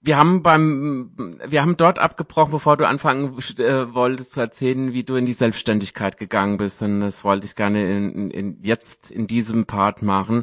[0.00, 5.02] wir haben beim, wir haben dort abgebrochen, bevor du anfangen äh, wolltest zu erzählen, wie
[5.02, 6.82] du in die Selbstständigkeit gegangen bist.
[6.82, 10.42] Und das wollte ich gerne in, in, jetzt in diesem Part machen.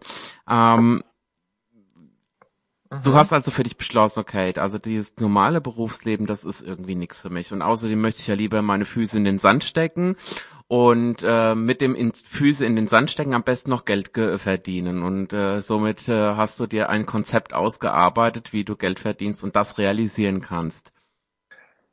[0.49, 1.03] Ähm,
[3.03, 7.20] Du hast also für dich beschlossen, okay, also dieses normale Berufsleben, das ist irgendwie nichts
[7.20, 7.51] für mich.
[7.51, 10.16] Und außerdem möchte ich ja lieber meine Füße in den Sand stecken
[10.68, 15.03] und äh, mit dem in, Füße in den Sand stecken am besten noch Geld verdienen.
[15.03, 19.55] Und äh, somit äh, hast du dir ein Konzept ausgearbeitet, wie du Geld verdienst und
[19.55, 20.91] das realisieren kannst.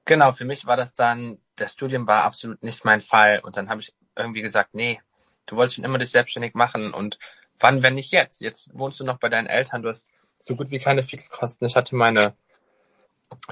[0.04, 3.40] Genau, für mich war das dann, das Studium war absolut nicht mein Fall.
[3.42, 5.00] Und dann habe ich irgendwie gesagt, nee,
[5.46, 7.18] du wolltest schon immer dich selbstständig machen und
[7.60, 8.40] wann, wenn nicht jetzt?
[8.40, 10.08] Jetzt wohnst du noch bei deinen Eltern, du hast
[10.38, 11.66] so gut wie keine Fixkosten.
[11.66, 12.34] Ich hatte meine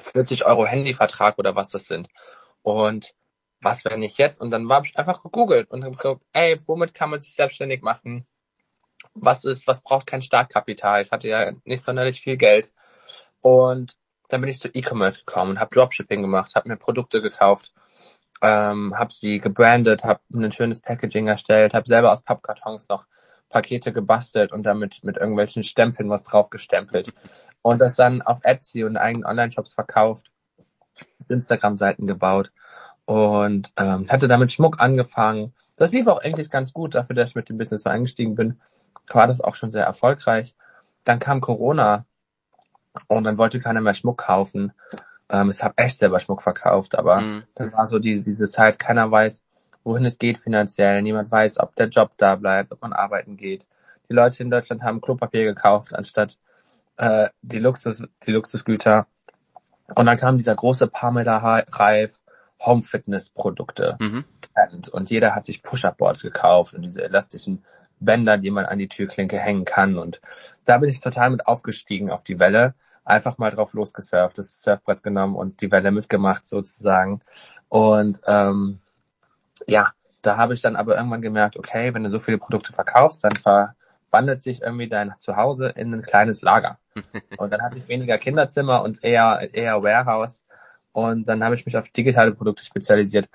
[0.01, 2.09] 40 Euro Handyvertrag oder was das sind.
[2.63, 3.15] Und
[3.61, 4.41] was, wenn nicht jetzt?
[4.41, 7.83] Und dann habe ich einfach gegoogelt und habe geguckt, ey, womit kann man sich selbstständig
[7.83, 8.27] machen?
[9.15, 11.03] Was ist, was braucht kein Startkapital?
[11.03, 12.73] Ich hatte ja nicht sonderlich viel Geld.
[13.41, 13.97] Und
[14.29, 17.73] dann bin ich zu E-Commerce gekommen und habe Dropshipping gemacht, habe mir Produkte gekauft,
[18.43, 23.07] ähm, habe sie gebrandet, habe ein schönes Packaging erstellt, habe selber aus Pappkartons noch
[23.49, 27.13] Pakete gebastelt und damit mit irgendwelchen Stempeln was draufgestempelt.
[27.63, 30.31] Und das dann auf Etsy und eigenen Online-Shops verkauft,
[31.29, 32.53] Instagram-Seiten gebaut.
[33.11, 35.53] Und ähm, hatte damit Schmuck angefangen.
[35.77, 38.61] Das lief auch eigentlich ganz gut, dafür, dass ich mit dem Business so eingestiegen bin,
[39.13, 40.55] war das auch schon sehr erfolgreich.
[41.03, 42.05] Dann kam Corona
[43.09, 44.73] und dann wollte keiner mehr Schmuck kaufen.
[45.29, 47.43] Ähm, ich habe echt selber Schmuck verkauft, aber mhm.
[47.57, 49.43] dann war so die, diese Zeit, keiner weiß,
[49.83, 51.03] wohin es geht finanziell.
[51.03, 53.67] Niemand weiß, ob der Job da bleibt, ob man arbeiten geht.
[54.09, 56.39] Die Leute in Deutschland haben Klopapier gekauft, anstatt
[56.97, 59.09] äh, die, Luxus, die Luxusgüter.
[59.97, 62.21] Und dann kam dieser große Parmeter-Reif
[62.61, 64.25] Home Fitness Produkte mhm.
[64.93, 67.65] und jeder hat sich Push-Up-Boards gekauft und diese elastischen
[67.99, 70.21] Bänder, die man an die Türklinke hängen kann und
[70.65, 75.03] da bin ich total mit aufgestiegen auf die Welle, einfach mal drauf losgesurft, das Surfbrett
[75.03, 77.21] genommen und die Welle mitgemacht sozusagen
[77.69, 78.81] und ähm,
[79.67, 79.93] ja,
[80.23, 83.37] da habe ich dann aber irgendwann gemerkt, okay, wenn du so viele Produkte verkaufst, dann
[83.37, 86.79] verwandelt sich irgendwie dein Zuhause in ein kleines Lager.
[87.39, 90.43] Und dann hatte ich weniger Kinderzimmer und eher, eher Warehouse.
[90.93, 93.29] Und dann habe ich mich auf digitale Produkte spezialisiert.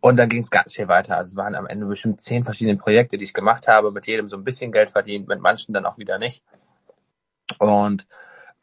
[0.00, 1.16] Und dann ging es ganz viel weiter.
[1.16, 4.28] Also es waren am Ende bestimmt zehn verschiedene Projekte, die ich gemacht habe, mit jedem
[4.28, 6.42] so ein bisschen Geld verdient, mit manchen dann auch wieder nicht.
[7.58, 8.06] Und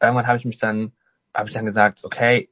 [0.00, 0.92] irgendwann habe ich mich dann,
[1.34, 2.50] habe ich dann gesagt, okay,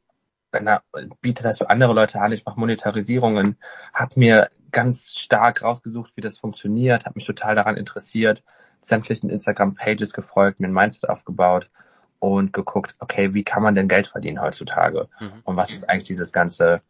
[0.53, 0.83] er
[1.21, 3.59] biete das für andere Leute an, ich mache Monetarisierungen,
[3.93, 8.43] habe mir ganz stark rausgesucht, wie das funktioniert, habe mich total daran interessiert,
[8.81, 11.71] sämtlichen Instagram-Pages gefolgt, mir ein Mindset aufgebaut
[12.19, 15.09] und geguckt, okay, wie kann man denn Geld verdienen heutzutage?
[15.21, 15.43] Mhm.
[15.45, 16.83] Und was ist eigentlich dieses ganze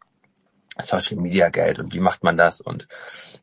[0.81, 2.61] Social Media Geld und wie macht man das?
[2.61, 2.87] Und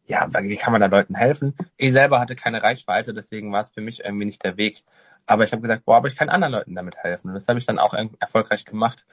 [0.07, 1.55] ja, wie kann man da Leuten helfen?
[1.77, 4.83] Ich selber hatte keine Reichweite, deswegen war es für mich irgendwie nicht der Weg.
[5.27, 7.29] Aber ich habe gesagt, boah, aber ich kann anderen Leuten damit helfen.
[7.29, 9.05] Und das habe ich dann auch erfolgreich gemacht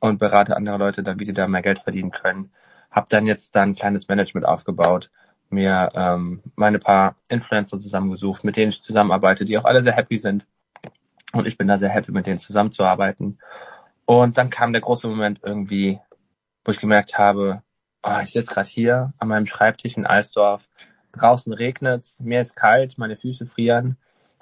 [0.00, 2.50] und berate andere Leute dann, wie sie da mehr Geld verdienen können.
[2.90, 5.10] Hab dann jetzt dann ein kleines Management aufgebaut,
[5.48, 10.18] mir ähm, meine paar Influencer zusammengesucht, mit denen ich zusammenarbeite, die auch alle sehr happy
[10.18, 10.44] sind.
[11.32, 13.38] Und ich bin da sehr happy, mit denen zusammenzuarbeiten.
[14.04, 16.00] Und dann kam der große Moment irgendwie,
[16.64, 17.62] wo ich gemerkt habe,
[18.02, 20.68] oh, ich sitze gerade hier an meinem Schreibtisch in Alsdorf.
[21.12, 23.96] Draußen regnet's, mir ist kalt, meine Füße frieren.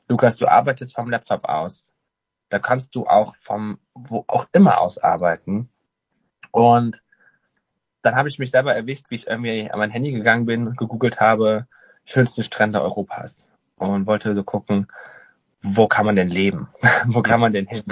[0.09, 1.93] Lukas, du arbeitest vom Laptop aus.
[2.49, 5.69] Da kannst du auch vom wo auch immer aus arbeiten.
[6.51, 7.03] Und
[8.03, 10.79] dann habe ich mich selber erwischt, wie ich irgendwie an mein Handy gegangen bin und
[10.79, 11.67] gegoogelt habe,
[12.05, 13.49] schönste Strände Europas.
[13.77, 14.89] Und wollte so gucken,
[15.63, 16.69] wo kann man denn leben?
[17.07, 17.85] wo kann man denn hin?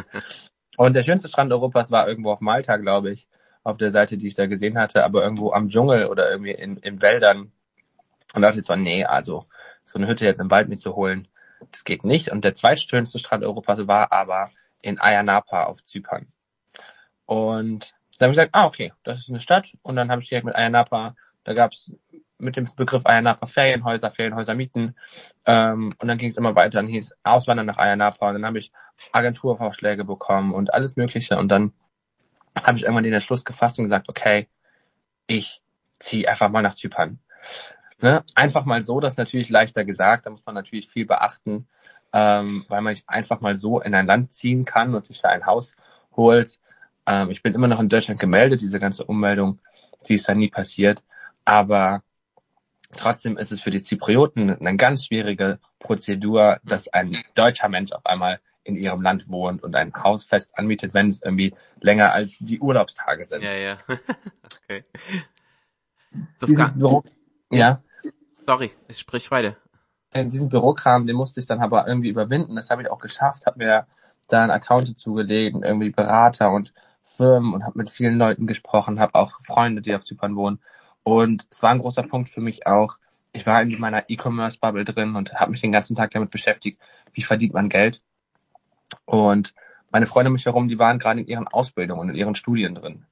[0.76, 3.28] Und der schönste Strand Europas war irgendwo auf Malta, glaube ich,
[3.64, 6.76] auf der Seite, die ich da gesehen hatte, aber irgendwo am Dschungel oder irgendwie in,
[6.76, 7.52] in Wäldern.
[8.34, 9.46] Und da dachte ich so, nee, also
[9.84, 11.28] so eine Hütte jetzt im Wald mitzuholen,
[11.72, 12.30] das geht nicht.
[12.30, 14.50] Und der zweitschönste Strand Europas war aber
[14.82, 16.28] in Ayia Napa auf Zypern.
[17.24, 19.76] Und dann habe ich gesagt, ah, okay, das ist eine Stadt.
[19.82, 21.92] Und dann habe ich direkt mit Ayia Napa, da gab es
[22.38, 24.94] mit dem Begriff Ayia Napa Ferienhäuser, Ferienhäuser mieten.
[25.44, 26.78] Ähm, und dann ging es immer weiter.
[26.78, 28.28] Dann hieß Auswandern nach Ayia Napa.
[28.28, 28.72] Und dann habe ich
[29.12, 31.38] Agenturvorschläge bekommen und alles Mögliche.
[31.38, 31.72] Und dann
[32.62, 34.48] habe ich irgendwann den Entschluss gefasst und gesagt, okay,
[35.26, 35.62] ich
[35.98, 37.18] ziehe einfach mal nach Zypern.
[38.00, 38.24] Ne?
[38.34, 41.66] Einfach mal so, das ist natürlich leichter gesagt, da muss man natürlich viel beachten,
[42.12, 45.30] ähm, weil man nicht einfach mal so in ein Land ziehen kann und sich da
[45.30, 45.74] ein Haus
[46.14, 46.60] holt.
[47.06, 49.60] Ähm, ich bin immer noch in Deutschland gemeldet, diese ganze Ummeldung,
[50.08, 51.02] die ist da nie passiert,
[51.44, 52.02] aber
[52.94, 58.06] trotzdem ist es für die Zyprioten eine ganz schwierige Prozedur, dass ein deutscher Mensch auf
[58.06, 62.38] einmal in ihrem Land wohnt und ein Haus fest anmietet, wenn es irgendwie länger als
[62.40, 63.44] die Urlaubstage sind.
[63.44, 63.78] Ja, ja.
[64.62, 64.84] okay.
[66.40, 66.78] Das kann...
[66.78, 67.04] Büro
[67.50, 67.82] ja.
[68.46, 69.56] Sorry, ich sprich weiter.
[70.12, 72.56] In diesem Bürokram, den musste ich dann aber irgendwie überwinden.
[72.56, 73.86] Das habe ich auch geschafft, habe mir
[74.28, 76.72] da einen Account zugelegt und irgendwie Berater und
[77.02, 80.60] Firmen und habe mit vielen Leuten gesprochen, habe auch Freunde, die auf Zypern wohnen.
[81.06, 82.96] Und es war ein großer Punkt für mich auch.
[83.32, 86.80] Ich war in meiner E-Commerce-Bubble drin und habe mich den ganzen Tag damit beschäftigt,
[87.12, 88.02] wie verdient man Geld.
[89.04, 89.54] Und
[89.92, 93.06] meine Freunde mich herum, die waren gerade in ihren Ausbildungen, in ihren Studien drin.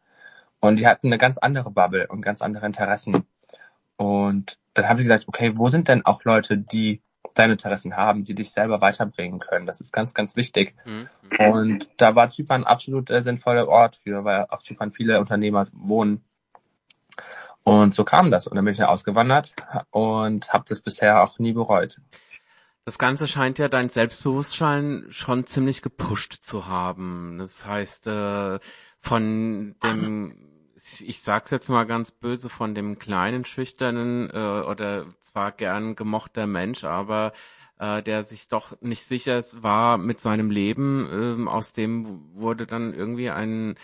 [0.59, 3.27] Und die hatten eine ganz andere Bubble und ganz andere Interessen.
[3.97, 7.01] Und dann habe ich gesagt, okay, wo sind denn auch Leute, die
[7.35, 9.67] deine Interessen haben, die dich selber weiterbringen können?
[9.67, 10.75] Das ist ganz, ganz wichtig.
[10.85, 11.09] Mhm.
[11.39, 16.25] Und da war Zypern absolut der sinnvolle Ort für, weil auf Zypern viele Unternehmer wohnen.
[17.65, 18.47] Und so kam das.
[18.47, 19.55] Und dann bin ich ja ausgewandert
[19.91, 22.01] und habe das bisher auch nie bereut.
[22.85, 27.39] Das Ganze scheint ja dein Selbstbewusstsein schon ziemlich gepusht zu haben.
[27.39, 28.59] Das heißt, äh,
[29.01, 30.37] von dem,
[31.01, 36.47] ich sag's jetzt mal ganz böse, von dem kleinen, schüchternen äh, oder zwar gern gemochter
[36.47, 37.33] Mensch, aber
[37.79, 41.47] äh, der sich doch nicht sicher war mit seinem Leben.
[41.47, 43.77] Äh, aus dem wurde dann irgendwie ein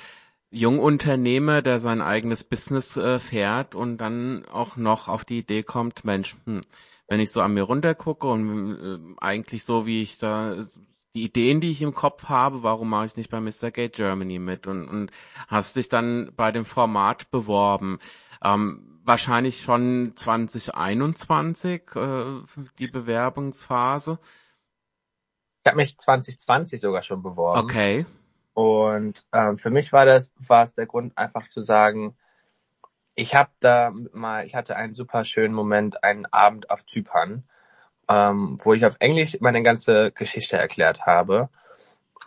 [0.51, 6.05] Jungunternehmer, der sein eigenes Business äh, fährt und dann auch noch auf die Idee kommt,
[6.05, 6.63] Mensch, hm,
[7.07, 10.67] wenn ich so an mir runtergucke und äh, eigentlich so, wie ich da
[11.15, 13.71] die Ideen, die ich im Kopf habe, warum mache ich nicht bei Mr.
[13.71, 15.11] Gate Germany mit und, und
[15.49, 17.99] hast dich dann bei dem Format beworben.
[18.43, 22.25] Ähm, wahrscheinlich schon 2021 äh,
[22.79, 24.19] die Bewerbungsphase.
[25.65, 27.61] Ich habe mich 2020 sogar schon beworben.
[27.61, 28.07] Okay.
[28.61, 32.15] Und ähm, für mich war das war es der Grund einfach zu sagen,
[33.15, 37.45] ich habe da mal, ich hatte einen super schönen Moment, einen Abend auf Zypern,
[38.07, 41.49] ähm, wo ich auf Englisch meine ganze Geschichte erklärt habe.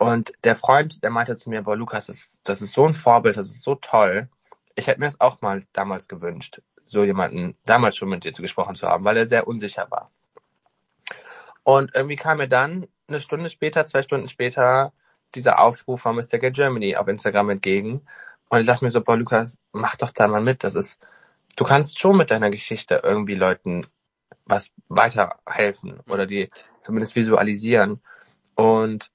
[0.00, 3.36] Und der Freund, der meinte zu mir, boah, Lukas, das, das ist so ein Vorbild,
[3.36, 4.28] das ist so toll.
[4.74, 8.42] Ich hätte mir das auch mal damals gewünscht, so jemanden damals schon mit dir zu
[8.42, 10.10] gesprochen zu haben, weil er sehr unsicher war.
[11.62, 14.92] Und irgendwie kam mir dann eine Stunde später, zwei Stunden später,
[15.34, 16.38] dieser Aufruf von Mr.
[16.38, 18.02] Get Germany auf Instagram entgegen.
[18.48, 20.64] Und ich dachte mir so, boah, Lukas, mach doch da mal mit.
[20.64, 21.00] Das ist,
[21.56, 23.86] du kannst schon mit deiner Geschichte irgendwie Leuten
[24.46, 28.00] was weiterhelfen oder die zumindest visualisieren.
[28.54, 29.10] Und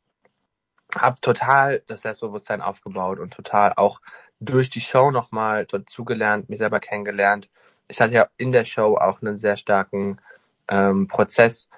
[0.95, 4.01] habe total das Selbstbewusstsein aufgebaut und total auch
[4.39, 7.49] durch die Show nochmal dazugelernt, mich selber kennengelernt.
[7.87, 10.19] Ich hatte ja in der Show auch einen sehr starken
[10.67, 11.69] ähm, Prozess,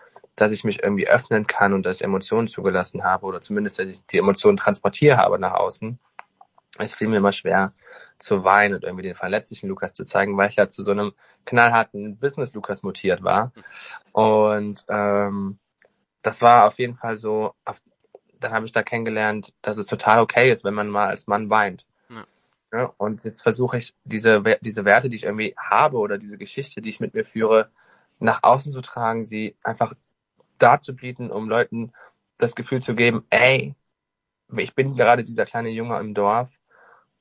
[0.42, 3.88] dass ich mich irgendwie öffnen kann und dass ich Emotionen zugelassen habe oder zumindest, dass
[3.88, 6.00] ich die Emotionen transportiert habe nach außen.
[6.80, 7.74] Es fiel mir immer schwer
[8.18, 11.14] zu weinen und irgendwie den verletzlichen Lukas zu zeigen, weil ich ja zu so einem
[11.46, 13.52] knallharten Business-Lukas mutiert war.
[14.14, 15.60] Und ähm,
[16.24, 17.54] das war auf jeden Fall so,
[18.40, 21.52] dann habe ich da kennengelernt, dass es total okay ist, wenn man mal als Mann
[21.52, 21.86] weint.
[22.74, 26.82] Ja, und jetzt versuche ich diese, diese Werte, die ich irgendwie habe oder diese Geschichte,
[26.82, 27.70] die ich mit mir führe,
[28.18, 29.94] nach außen zu tragen, sie einfach
[30.62, 31.94] darzubieten, um Leuten
[32.38, 33.76] das Gefühl zu geben, ey,
[34.58, 36.50] ich bin gerade dieser kleine Junge im Dorf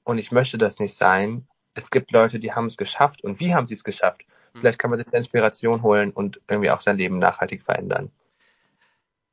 [0.05, 1.47] und ich möchte das nicht sein.
[1.75, 4.25] Es gibt Leute, die haben es geschafft und wie haben sie es geschafft?
[4.53, 4.61] Hm.
[4.61, 8.11] Vielleicht kann man sich Inspiration holen und irgendwie auch sein Leben nachhaltig verändern.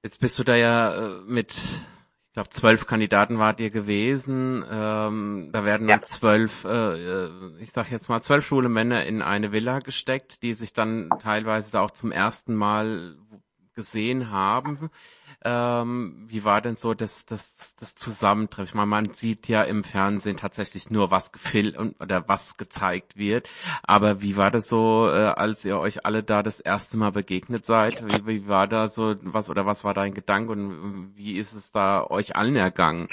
[0.04, 4.64] Jetzt bist du da ja äh, mit, ich glaube, zwölf Kandidaten wart ihr gewesen.
[4.70, 6.02] Ähm, da werden ja.
[6.02, 7.30] zwölf, äh, äh,
[7.60, 11.72] ich sag jetzt mal, zwölf schwule Männer in eine Villa gesteckt, die sich dann teilweise
[11.72, 13.18] da auch zum ersten Mal
[13.78, 14.90] gesehen haben.
[15.46, 18.66] Ähm, wie war denn so das, das, das Zusammentreffen?
[18.66, 23.48] Ich meine, man sieht ja im Fernsehen tatsächlich nur, was gefilmt oder was gezeigt wird.
[23.84, 27.66] Aber wie war das so, äh, als ihr euch alle da das erste Mal begegnet
[27.66, 28.04] seid?
[28.04, 31.72] Wie, wie war da so was oder was war dein Gedanke und wie ist es
[31.72, 33.08] da euch allen ergangen?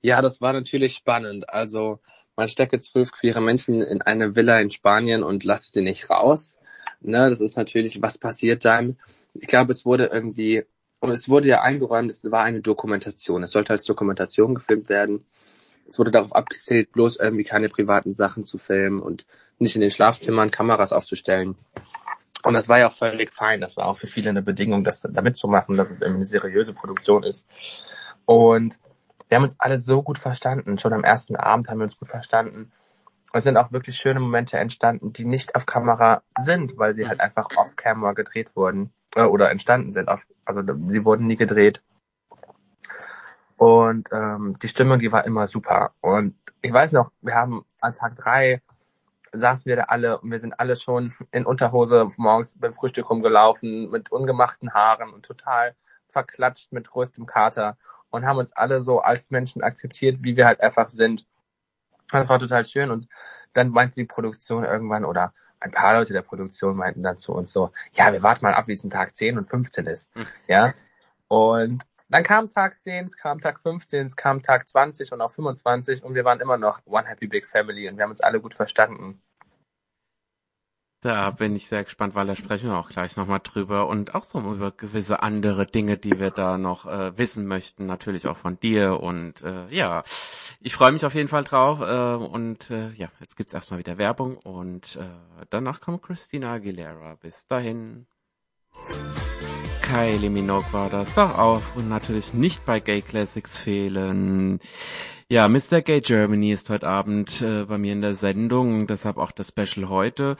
[0.00, 1.50] Ja, das war natürlich spannend.
[1.50, 2.00] Also
[2.36, 6.57] man stecke zwölf queere Menschen in eine Villa in Spanien und lasse sie nicht raus.
[7.00, 8.98] Ne, das ist natürlich, was passiert dann?
[9.34, 10.64] Ich glaube, es wurde irgendwie,
[11.00, 13.42] und es wurde ja eingeräumt, es war eine Dokumentation.
[13.42, 15.24] Es sollte als Dokumentation gefilmt werden.
[15.88, 19.26] Es wurde darauf abgezählt, bloß irgendwie keine privaten Sachen zu filmen und
[19.58, 21.56] nicht in den Schlafzimmern Kameras aufzustellen.
[22.42, 23.60] Und das war ja auch völlig fein.
[23.60, 26.72] Das war auch für viele eine Bedingung, das da mitzumachen, dass es irgendwie eine seriöse
[26.72, 27.46] Produktion ist.
[28.26, 28.78] Und
[29.28, 30.78] wir haben uns alle so gut verstanden.
[30.78, 32.72] Schon am ersten Abend haben wir uns gut verstanden
[33.32, 37.20] es sind auch wirklich schöne Momente entstanden, die nicht auf Kamera sind, weil sie halt
[37.20, 40.08] einfach off-camera gedreht wurden äh, oder entstanden sind.
[40.08, 41.82] Auf, also sie wurden nie gedreht.
[43.56, 45.92] Und ähm, die Stimmung, die war immer super.
[46.00, 48.62] Und ich weiß noch, wir haben an Tag drei
[49.32, 53.90] saßen wir da alle und wir sind alle schon in Unterhose morgens beim Frühstück rumgelaufen
[53.90, 55.74] mit ungemachten Haaren und total
[56.08, 57.76] verklatscht mit größtem Kater
[58.10, 61.26] und haben uns alle so als Menschen akzeptiert, wie wir halt einfach sind.
[62.10, 63.08] Das war total schön und
[63.52, 67.52] dann meinte die Produktion irgendwann oder ein paar Leute der Produktion meinten dann zu uns
[67.52, 70.14] so, ja, wir warten mal ab, wie es in Tag 10 und 15 ist.
[70.14, 70.26] Hm.
[70.46, 70.74] Ja.
[71.26, 75.30] Und dann kam Tag 10, es kam Tag 15, es kam Tag 20 und auch
[75.30, 78.40] 25 und wir waren immer noch One Happy Big Family und wir haben uns alle
[78.40, 79.20] gut verstanden.
[81.00, 84.24] Da bin ich sehr gespannt, weil da sprechen wir auch gleich nochmal drüber und auch
[84.24, 88.58] so über gewisse andere Dinge, die wir da noch äh, wissen möchten, natürlich auch von
[88.58, 90.02] dir und äh, ja,
[90.60, 93.96] ich freue mich auf jeden Fall drauf äh, und äh, ja, jetzt gibt's erstmal wieder
[93.96, 95.04] Werbung und äh,
[95.50, 97.14] danach kommt Christina Aguilera.
[97.20, 98.06] Bis dahin.
[99.88, 104.60] Kylie Minogue war das doch auch und natürlich nicht bei Gay Classics fehlen.
[105.30, 105.80] Ja, Mr.
[105.80, 109.88] Gay Germany ist heute Abend äh, bei mir in der Sendung, deshalb auch das Special
[109.88, 110.36] heute.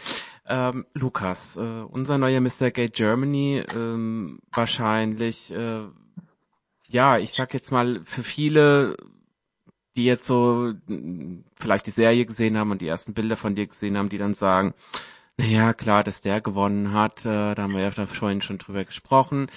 [0.47, 2.71] Ähm, Lukas, äh, unser neuer Mr.
[2.71, 5.87] Gay Germany, ähm, wahrscheinlich, äh,
[6.91, 8.99] ja, ich sag jetzt mal, für viele,
[9.97, 10.75] die jetzt so
[11.59, 14.35] vielleicht die Serie gesehen haben und die ersten Bilder von dir gesehen haben, die dann
[14.35, 14.75] sagen,
[15.39, 19.51] naja, klar, dass der gewonnen hat, äh, da haben wir ja vorhin schon drüber gesprochen.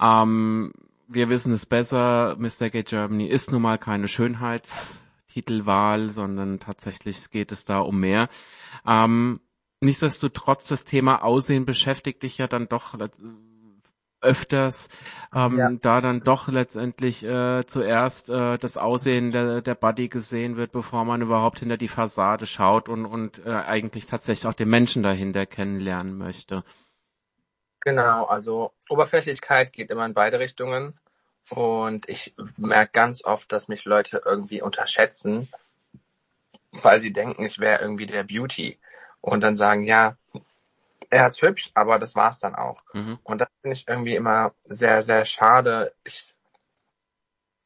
[0.00, 0.72] Ähm,
[1.06, 2.70] wir wissen es besser, Mr.
[2.70, 8.28] Gay Germany ist nun mal keine Schönheitstitelwahl, sondern tatsächlich geht es da um mehr.
[8.84, 9.40] Ähm,
[9.80, 12.98] nichtsdestotrotz, das Thema Aussehen beschäftigt dich ja dann doch
[14.20, 14.88] öfters
[15.34, 15.70] ähm, ja.
[15.70, 21.04] da dann doch letztendlich äh, zuerst äh, das Aussehen der, der Buddy gesehen wird, bevor
[21.04, 25.46] man überhaupt hinter die Fassade schaut und, und äh, eigentlich tatsächlich auch den Menschen dahinter
[25.46, 26.64] kennenlernen möchte.
[27.80, 30.98] Genau, also Oberflächlichkeit geht immer in beide Richtungen
[31.48, 35.48] und ich merke ganz oft, dass mich Leute irgendwie unterschätzen,
[36.82, 38.78] weil sie denken, ich wäre irgendwie der Beauty
[39.20, 40.16] und dann sagen, ja,
[41.10, 42.82] er ist hübsch, aber das war's dann auch.
[42.92, 43.18] Mhm.
[43.22, 45.92] Und das finde ich irgendwie immer sehr, sehr schade.
[46.04, 46.36] Ich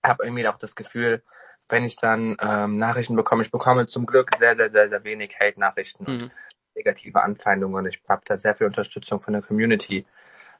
[0.05, 1.23] habe irgendwie auch das Gefühl,
[1.69, 5.39] wenn ich dann ähm, Nachrichten bekomme, ich bekomme zum Glück sehr, sehr, sehr, sehr wenig
[5.41, 6.23] Hate-Nachrichten mhm.
[6.25, 6.31] und
[6.75, 7.87] negative Anfeindungen.
[7.87, 10.07] Ich habe da sehr viel Unterstützung von der Community.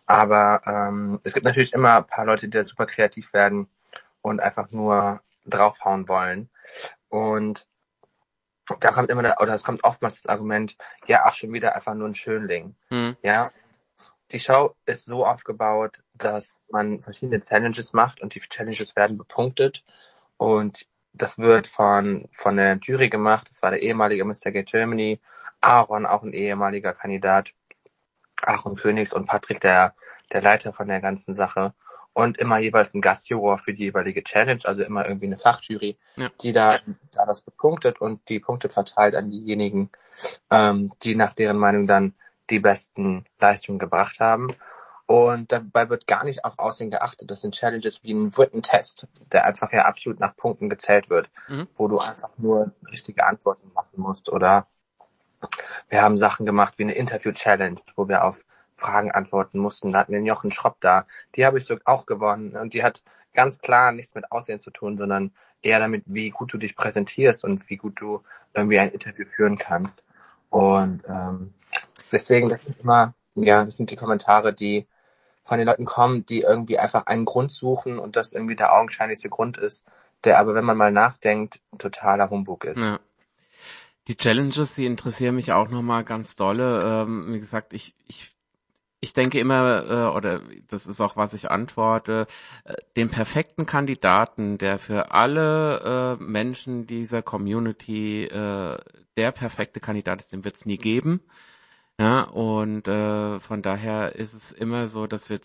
[0.07, 3.69] Aber ähm, es gibt natürlich immer ein paar Leute, die da super kreativ werden
[4.21, 6.49] und einfach nur draufhauen wollen.
[7.09, 7.67] Und
[8.81, 12.09] da kommt immer, oder es kommt oftmals das Argument, ja, ach, schon wieder einfach nur
[12.09, 12.75] ein Schönling.
[12.89, 13.17] Hm.
[13.23, 13.51] Ja.
[14.31, 19.85] Die Show ist so aufgebaut, dass man verschiedene Challenges macht und die Challenges werden bepunktet
[20.39, 23.51] und das wird von, von der Jury gemacht.
[23.51, 24.51] Das war der ehemalige Mr.
[24.51, 25.21] Gay Germany,
[25.61, 27.53] Aaron, auch ein ehemaliger Kandidat,
[28.41, 29.95] Aaron Königs und Patrick, der,
[30.33, 31.75] der Leiter von der ganzen Sache
[32.15, 36.31] und immer jeweils ein Gastjuror für die jeweilige Challenge, also immer irgendwie eine Fachjury, ja.
[36.43, 36.79] die da,
[37.13, 39.91] da das bepunktet und die Punkte verteilt an diejenigen,
[40.51, 42.15] ähm, die nach deren Meinung dann
[42.51, 44.55] die besten Leistungen gebracht haben.
[45.07, 47.31] Und dabei wird gar nicht auf Aussehen geachtet.
[47.31, 51.29] Das sind Challenges wie ein Written Test, der einfach ja absolut nach Punkten gezählt wird,
[51.49, 51.69] mhm.
[51.75, 54.29] wo du einfach nur richtige Antworten machen musst.
[54.29, 54.67] Oder
[55.89, 58.45] wir haben Sachen gemacht wie eine Interview Challenge, wo wir auf
[58.83, 59.93] Fragen antworten mussten.
[59.93, 61.07] Da hatten wir Jochen Schropp da.
[61.37, 63.03] Die habe ich so auch gewonnen und die hat
[63.33, 67.45] ganz klar nichts mit Aussehen zu tun, sondern eher damit, wie gut du dich präsentierst
[67.45, 68.23] und wie gut du
[68.55, 70.05] irgendwie ein Interview führen kannst.
[70.51, 71.55] Und ähm,
[72.11, 74.87] deswegen, das sind immer, ja, das sind die Kommentare, die
[75.45, 79.29] von den Leuten kommen, die irgendwie einfach einen Grund suchen und das irgendwie der augenscheinlichste
[79.29, 79.85] Grund ist,
[80.25, 82.79] der aber, wenn man mal nachdenkt, totaler Humbug ist.
[82.79, 83.01] Ja.
[84.09, 86.83] Die Challenges, die interessieren mich auch nochmal ganz dolle.
[86.85, 88.35] Ähm, wie gesagt, ich, ich
[89.03, 92.27] ich denke immer, äh, oder das ist auch, was ich antworte,
[92.65, 98.79] äh, den perfekten Kandidaten, der für alle äh, Menschen dieser Community äh,
[99.17, 101.21] der perfekte Kandidat ist, den wird es nie geben.
[101.99, 105.41] Ja, und äh, von daher ist es immer so, dass wir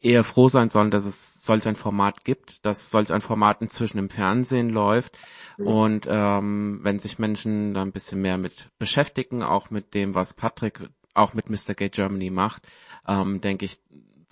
[0.00, 3.98] eher froh sein sollen, dass es solch ein Format gibt, dass solch ein Format inzwischen
[3.98, 5.18] im Fernsehen läuft.
[5.58, 5.66] Mhm.
[5.66, 10.32] Und ähm, wenn sich Menschen da ein bisschen mehr mit beschäftigen, auch mit dem, was
[10.32, 11.74] Patrick auch mit Mr.
[11.74, 12.62] Gay Germany macht,
[13.06, 13.80] ähm, denke ich,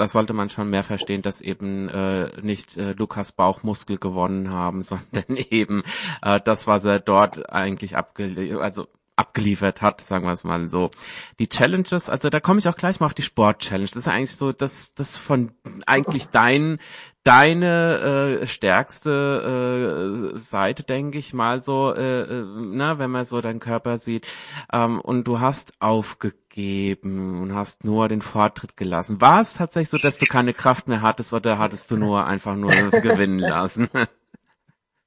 [0.01, 4.83] das sollte man schon mehr verstehen, dass eben äh, nicht äh, Lukas Bauchmuskel gewonnen haben,
[4.83, 5.83] sondern eben
[6.23, 8.87] äh, das, was er dort eigentlich abgeliefert, also
[9.21, 10.91] abgeliefert hat, sagen wir es mal so.
[11.39, 13.91] Die Challenges, also da komme ich auch gleich mal auf die Sport-Challenge.
[13.93, 15.53] Das ist eigentlich so, das, das von
[15.87, 16.79] eigentlich dein,
[17.25, 23.41] deine äh, stärkste äh, Seite, denke ich mal so, äh, äh, na, wenn man so
[23.41, 24.27] deinen Körper sieht.
[24.73, 29.21] Ähm, und du hast aufgegeben und hast nur den Vortritt gelassen.
[29.21, 32.57] War es tatsächlich so, dass du keine Kraft mehr hattest oder hattest du nur einfach
[32.57, 33.89] nur gewinnen lassen?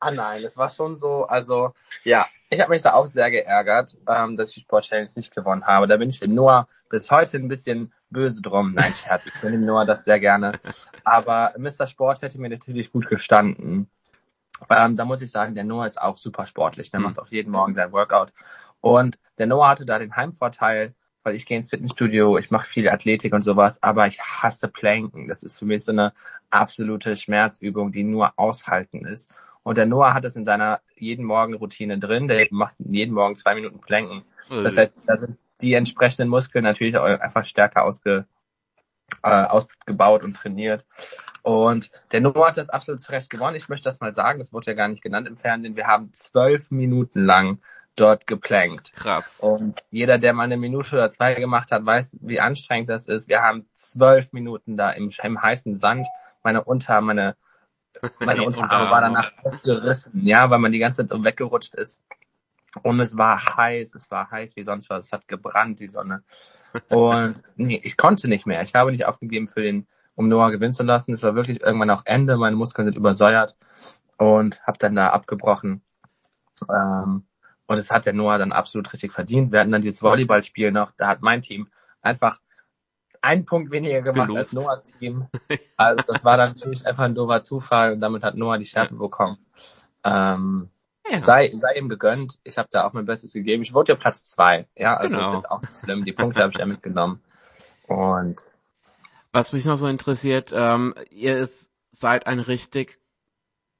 [0.03, 1.73] Ah nein, es war schon so, also
[2.03, 5.33] ja, ich habe mich da auch sehr geärgert, ähm, dass ich die Sport Challenge nicht
[5.33, 5.87] gewonnen habe.
[5.87, 8.73] Da bin ich dem Noah bis heute ein bisschen böse drum.
[8.73, 10.59] Nein, Scherz, ich finde dem Noah das sehr gerne.
[11.05, 11.87] Aber Mr.
[11.87, 13.89] Sport hätte mir natürlich gut gestanden.
[14.69, 16.91] Ähm, da muss ich sagen, der Noah ist auch super sportlich.
[16.91, 17.05] Der mhm.
[17.05, 18.33] macht auch jeden Morgen sein Workout.
[18.81, 20.93] Und der Noah hatte da den Heimvorteil,
[21.23, 25.29] weil ich gehe ins Fitnessstudio, ich mache viel Athletik und sowas, aber ich hasse Planken.
[25.29, 26.11] Das ist für mich so eine
[26.49, 29.31] absolute Schmerzübung, die nur aushalten ist.
[29.63, 32.27] Und der Noah hat es in seiner jeden Morgen Routine drin.
[32.27, 34.23] Der macht jeden Morgen zwei Minuten Planken.
[34.49, 38.25] Das heißt, da sind die entsprechenden Muskeln natürlich auch einfach stärker ausge,
[39.23, 40.85] äh, ausgebaut und trainiert.
[41.43, 43.55] Und der Noah hat das absolut zurecht gewonnen.
[43.55, 45.75] Ich möchte das mal sagen, das wurde ja gar nicht genannt im Fernsehen.
[45.75, 47.59] Wir haben zwölf Minuten lang
[47.95, 48.93] dort geplankt.
[48.93, 49.39] Krass.
[49.39, 53.29] Und jeder, der mal eine Minute oder zwei gemacht hat, weiß, wie anstrengend das ist.
[53.29, 56.07] Wir haben zwölf Minuten da im, im heißen Sand.
[56.43, 57.35] Meine Unter, meine
[58.19, 61.99] meine Unterarme war danach ausgerissen, ja, weil man die ganze Zeit weggerutscht ist.
[62.81, 65.05] Und es war heiß, es war heiß wie sonst was.
[65.05, 66.23] Es hat gebrannt, die Sonne.
[66.89, 68.63] Und nee, ich konnte nicht mehr.
[68.63, 71.13] Ich habe nicht aufgegeben für den, um Noah gewinnen zu lassen.
[71.13, 72.35] Es war wirklich irgendwann auch Ende.
[72.37, 73.55] Meine Muskeln sind übersäuert
[74.17, 75.81] und habe dann da abgebrochen.
[76.67, 77.25] Ähm,
[77.67, 79.51] und es hat der Noah dann absolut richtig verdient.
[79.51, 80.91] Wir hatten dann dieses Volleyballspiel noch.
[80.97, 81.67] Da hat mein Team
[82.01, 82.39] einfach
[83.23, 84.55] einen Punkt weniger gemacht Gelost.
[84.57, 85.27] als Noahs Team.
[85.77, 88.93] Also das war dann natürlich einfach ein doofer Zufall und damit hat Noah die Schärpe
[88.93, 88.99] ja.
[88.99, 89.37] bekommen.
[90.03, 90.69] Ähm,
[91.09, 91.19] ja.
[91.19, 92.39] sei, sei ihm gegönnt.
[92.43, 93.63] Ich habe da auch mein Bestes gegeben.
[93.63, 94.67] Ich wurde ja Platz zwei.
[94.77, 95.29] Ja, also genau.
[95.29, 96.05] ist jetzt auch nicht schlimm.
[96.05, 97.21] Die Punkte habe ich ja mitgenommen.
[97.87, 98.45] Und
[99.31, 101.49] Was mich noch so interessiert, ähm, ihr
[101.91, 102.99] seid ein richtig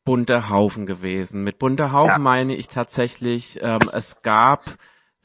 [0.04, 1.44] bunter Haufen gewesen.
[1.44, 2.18] Mit bunter Haufen ja.
[2.20, 4.64] meine ich tatsächlich, ähm, es gab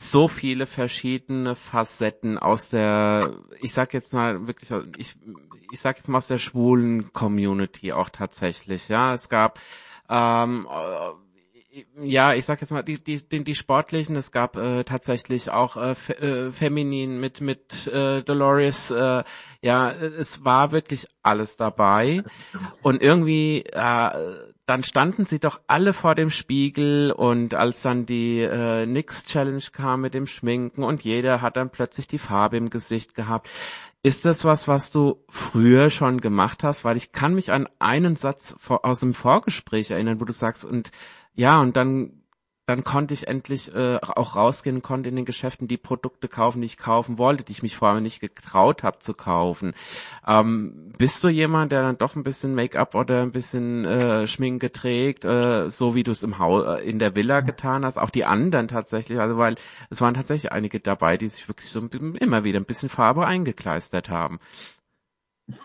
[0.01, 5.17] so viele verschiedene Facetten aus der, ich sag jetzt mal wirklich, ich,
[5.73, 9.13] ich sag jetzt mal aus der schwulen Community auch tatsächlich, ja.
[9.13, 9.59] Es gab
[10.09, 10.67] ähm,
[12.01, 15.77] ja, ich sag jetzt mal, die, die, die, die Sportlichen, es gab äh, tatsächlich auch
[15.77, 19.23] äh, äh, Feminin mit, mit äh, Dolores, äh,
[19.61, 22.23] ja, es war wirklich alles dabei.
[22.83, 28.41] Und irgendwie, äh, dann standen sie doch alle vor dem Spiegel und als dann die
[28.41, 32.69] äh, Nix Challenge kam mit dem Schminken und jeder hat dann plötzlich die Farbe im
[32.69, 33.49] Gesicht gehabt.
[34.03, 36.85] Ist das was, was du früher schon gemacht hast?
[36.85, 40.91] Weil ich kann mich an einen Satz aus dem Vorgespräch erinnern, wo du sagst, und
[41.35, 42.18] ja, und dann,
[42.69, 46.67] dann konnte ich endlich äh, auch rausgehen, konnte in den Geschäften die Produkte kaufen, die
[46.67, 49.73] ich kaufen wollte, die ich mich vorher nicht getraut habe zu kaufen.
[50.27, 54.71] Ähm, bist du jemand, der dann doch ein bisschen Make-up oder ein bisschen äh, Schminke
[54.71, 57.97] trägt, äh, so wie du es im Haus, äh, in der Villa getan hast?
[57.97, 59.55] Auch die anderen tatsächlich, also weil
[59.89, 64.11] es waren tatsächlich einige dabei, die sich wirklich so immer wieder ein bisschen Farbe eingekleistert
[64.11, 64.41] haben.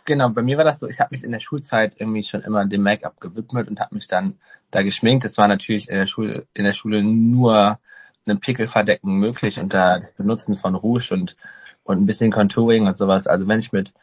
[0.06, 2.66] Genau, bei mir war das so, ich habe mich in der Schulzeit irgendwie schon immer
[2.66, 4.40] dem Make-up gewidmet und habe mich dann
[4.74, 5.24] da geschminkt.
[5.24, 7.80] Das war natürlich in der Schule, in der Schule nur
[8.26, 11.36] einem Pickelverdecken möglich und da das Benutzen von Rouge und,
[11.84, 13.28] und ein bisschen Contouring und sowas.
[13.28, 13.94] Also wenn ich mit,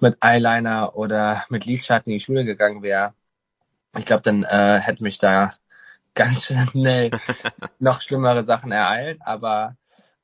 [0.00, 3.14] mit Eyeliner oder mit Lidschatten in die Schule gegangen wäre,
[3.96, 5.54] ich glaube, dann äh, hätte mich da
[6.14, 7.10] ganz schnell
[7.78, 9.20] noch schlimmere Sachen ereilt.
[9.24, 9.76] Aber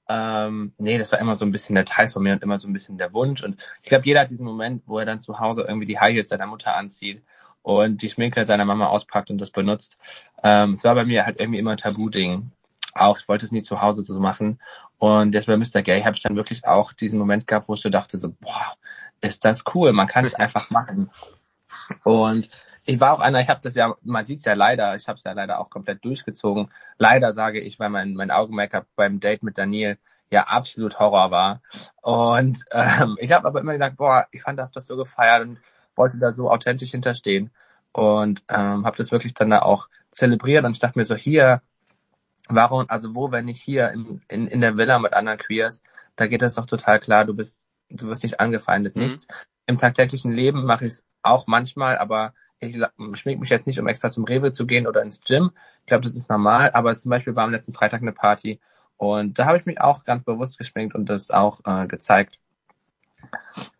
[0.08, 2.68] ähm, nee, das war immer so ein bisschen der Teil von mir und immer so
[2.68, 3.42] ein bisschen der Wunsch.
[3.42, 6.14] Und ich glaube, jeder hat diesen Moment, wo er dann zu Hause irgendwie die High
[6.14, 7.22] Heels seiner Mutter anzieht
[7.68, 9.98] und die Schminke seiner Mama auspackt und das benutzt.
[10.42, 12.50] Ähm, es war bei mir halt irgendwie immer ein Tabu-Ding.
[12.94, 14.58] Auch, ich wollte es nie zu Hause so machen.
[14.96, 15.82] Und jetzt bei Mr.
[15.82, 18.74] Gay habe ich dann wirklich auch diesen Moment gehabt, wo ich so dachte, so, boah,
[19.20, 21.10] ist das cool, man kann es einfach machen.
[22.04, 22.48] Und
[22.84, 25.24] ich war auch einer, ich habe das ja, man sieht's ja leider, ich habe es
[25.24, 26.70] ja leider auch komplett durchgezogen.
[26.96, 29.98] Leider sage ich, weil mein, mein Augen-Make-up beim Date mit Daniel
[30.30, 31.60] ja absolut Horror war.
[32.00, 35.58] Und ähm, ich habe aber immer gesagt, boah, ich fand das so gefeiert und
[35.98, 37.50] wollte da so authentisch hinterstehen.
[37.92, 41.62] Und ähm, habe das wirklich dann da auch zelebriert und ich dachte mir so, hier,
[42.48, 45.82] warum, also wo, wenn nicht hier in, in, in der Villa mit anderen Queers,
[46.16, 49.04] da geht das doch total klar, du bist, du wirst nicht angefeindet, mhm.
[49.04, 49.26] nichts.
[49.66, 52.76] Im tagtäglichen Leben mache ich es auch manchmal, aber ich
[53.14, 55.52] schmink mich jetzt nicht, um extra zum Rewe zu gehen oder ins Gym.
[55.80, 58.60] Ich glaube, das ist normal, aber zum Beispiel war am letzten Freitag eine Party
[58.96, 62.40] und da habe ich mich auch ganz bewusst geschminkt und das auch äh, gezeigt.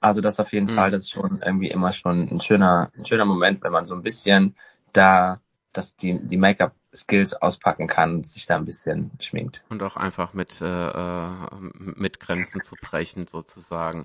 [0.01, 0.74] Also das auf jeden mhm.
[0.74, 3.95] Fall, das ist schon irgendwie immer schon ein schöner, ein schöner Moment, wenn man so
[3.95, 4.57] ein bisschen
[4.93, 5.41] da,
[5.73, 9.62] dass die, die Make-up Skills auspacken kann, sich da ein bisschen schminkt.
[9.69, 14.05] Und auch einfach mit, äh, äh, mit Grenzen zu brechen sozusagen.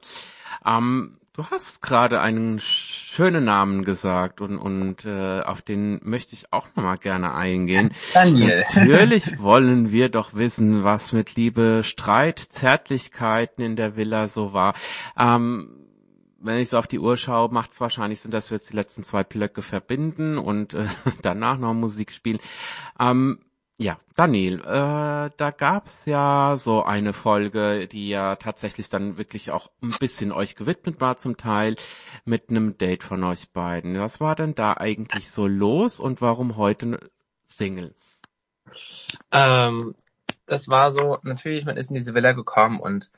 [0.66, 6.52] Ähm, du hast gerade einen schönen Namen gesagt und, und äh, auf den möchte ich
[6.52, 7.92] auch nochmal gerne eingehen.
[8.14, 8.66] Daniel.
[8.76, 14.74] Natürlich wollen wir doch wissen, was mit Liebe, Streit, Zärtlichkeiten in der Villa so war.
[15.18, 15.83] Ähm,
[16.44, 18.76] wenn ich so auf die Uhr schaue, macht es wahrscheinlich Sinn, dass wir jetzt die
[18.76, 20.86] letzten zwei Blöcke verbinden und äh,
[21.22, 22.40] danach noch Musik spielen.
[23.00, 23.40] Ähm,
[23.78, 29.72] ja, Daniel, äh, da gab's ja so eine Folge, die ja tatsächlich dann wirklich auch
[29.82, 31.76] ein bisschen euch gewidmet war zum Teil,
[32.24, 34.00] mit einem Date von euch beiden.
[34.00, 37.00] Was war denn da eigentlich so los und warum heute
[37.46, 37.96] Single?
[39.32, 39.96] Ähm,
[40.46, 43.12] das war so, natürlich, man ist in diese Villa gekommen und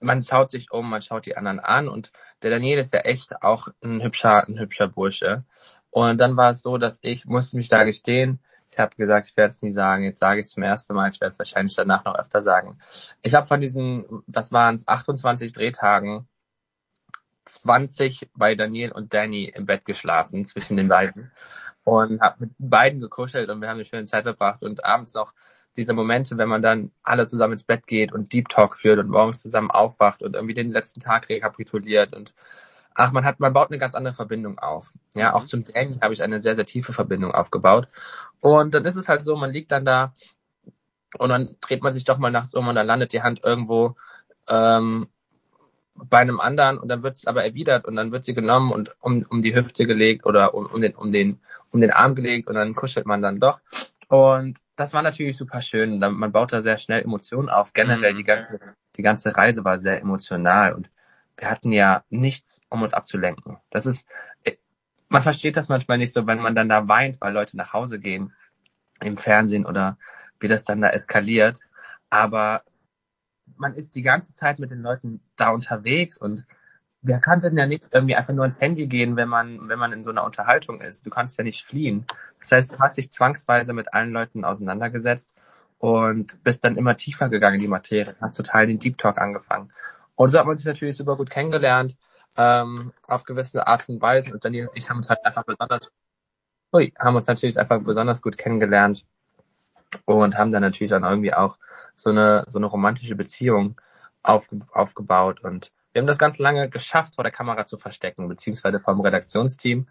[0.00, 3.42] man schaut sich um, man schaut die anderen an und der Daniel ist ja echt
[3.42, 5.44] auch ein hübscher, ein hübscher Bursche.
[5.90, 8.40] Und dann war es so, dass ich musste mich da gestehen.
[8.70, 10.04] Ich habe gesagt, ich werde es nie sagen.
[10.04, 11.10] Jetzt sage ich es zum ersten Mal.
[11.10, 12.78] Ich werde es wahrscheinlich danach noch öfter sagen.
[13.22, 16.28] Ich habe von diesen, was waren es, 28 Drehtagen
[17.48, 21.32] 20 bei Daniel und Danny im Bett geschlafen zwischen den beiden
[21.84, 25.32] und habe mit beiden gekuschelt und wir haben eine schöne Zeit verbracht und abends noch
[25.78, 29.08] diese Momente, wenn man dann alle zusammen ins Bett geht und Deep Talk führt und
[29.08, 32.34] morgens zusammen aufwacht und irgendwie den letzten Tag rekapituliert und
[32.94, 34.92] ach, man hat, man baut eine ganz andere Verbindung auf.
[35.14, 35.46] Ja, auch mhm.
[35.46, 37.86] zum Danny habe ich eine sehr, sehr tiefe Verbindung aufgebaut.
[38.40, 40.12] Und dann ist es halt so, man liegt dann da
[41.16, 43.94] und dann dreht man sich doch mal nachts um und dann landet die Hand irgendwo
[44.48, 45.06] ähm,
[45.94, 48.96] bei einem anderen und dann wird es aber erwidert und dann wird sie genommen und
[49.00, 52.48] um, um die Hüfte gelegt oder um, um, den, um, den, um den Arm gelegt
[52.48, 53.60] und dann kuschelt man dann doch.
[54.08, 55.98] Und das war natürlich super schön.
[55.98, 57.72] Man baut da sehr schnell Emotionen auf.
[57.72, 58.16] Generell mhm.
[58.16, 58.60] die ganze,
[58.96, 60.88] die ganze Reise war sehr emotional und
[61.36, 63.58] wir hatten ja nichts, um uns abzulenken.
[63.70, 64.06] Das ist,
[64.44, 64.56] äh,
[65.08, 67.98] man versteht das manchmal nicht so, wenn man dann da weint, weil Leute nach Hause
[67.98, 68.32] gehen
[69.02, 69.98] im Fernsehen oder
[70.38, 71.58] wie das dann da eskaliert.
[72.08, 72.62] Aber
[73.56, 76.46] man ist die ganze Zeit mit den Leuten da unterwegs und
[77.02, 79.92] wer kann denn ja nicht irgendwie einfach nur ins Handy gehen, wenn man, wenn man
[79.92, 81.06] in so einer Unterhaltung ist?
[81.06, 82.06] Du kannst ja nicht fliehen.
[82.40, 85.34] Das heißt, du hast dich zwangsweise mit allen Leuten auseinandergesetzt
[85.78, 89.72] und bist dann immer tiefer gegangen in die Materie, hast total den Deep Talk angefangen.
[90.16, 91.96] Und so hat man sich natürlich super gut kennengelernt,
[92.36, 94.32] ähm, auf gewisse Art und Weise.
[94.32, 95.92] Und Daniel und ich haben uns halt einfach besonders,
[96.72, 99.04] ui, haben uns natürlich einfach besonders gut kennengelernt
[100.04, 101.58] und haben dann natürlich dann irgendwie auch
[101.94, 103.80] so eine, so eine romantische Beziehung
[104.22, 108.78] auf, aufgebaut und wir haben das ganz lange geschafft, vor der Kamera zu verstecken, beziehungsweise
[108.78, 109.88] vom Redaktionsteam.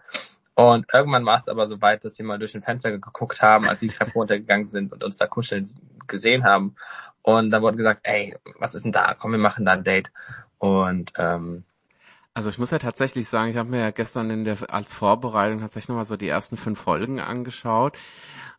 [0.56, 3.68] Und irgendwann war es aber so weit, dass sie mal durch ein Fenster geguckt haben,
[3.68, 5.70] als sie die Treppe runtergegangen sind und uns da kuscheln
[6.08, 6.78] gesehen haben.
[7.24, 9.16] Und dann wurde gesagt, ey, was ist denn da?
[9.16, 10.14] Komm, wir machen da ein Date.
[10.60, 11.66] Und ähm,
[12.34, 15.60] also ich muss ja tatsächlich sagen, ich habe mir ja gestern in der als Vorbereitung
[15.60, 17.98] tatsächlich nochmal so die ersten fünf Folgen angeschaut.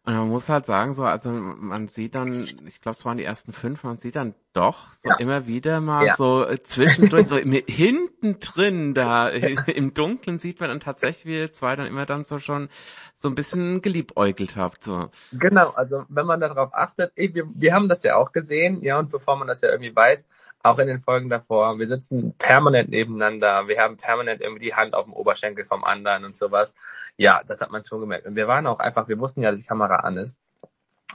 [0.09, 2.33] Und man muss halt sagen, so, also man sieht dann,
[2.67, 5.17] ich glaube, es waren die ersten fünf, man sieht dann doch so ja.
[5.19, 6.17] immer wieder mal ja.
[6.17, 9.61] so zwischendurch, so hinten drin, da ja.
[9.67, 12.71] im Dunkeln sieht man dann tatsächlich, wie ihr zwei dann immer dann so schon
[13.17, 14.83] so ein bisschen geliebäugelt habt.
[14.83, 15.11] So.
[15.33, 18.99] Genau, also wenn man darauf achtet, ich, wir, wir haben das ja auch gesehen, ja,
[18.99, 20.27] und bevor man das ja irgendwie weiß,
[20.63, 21.79] auch in den Folgen davor.
[21.79, 23.69] Wir sitzen permanent nebeneinander.
[23.69, 26.75] Wir haben permanent irgendwie die Hand auf dem Oberschenkel vom anderen und sowas.
[27.19, 28.27] Ja, das hat man schon gemerkt.
[28.27, 30.41] Und wir waren auch einfach, wir wussten ja, dass die Kamera an ist.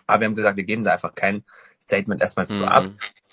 [0.05, 1.43] Aber wir haben gesagt, wir geben da einfach kein
[1.81, 2.67] Statement erstmal zu mhm.
[2.67, 2.87] ab.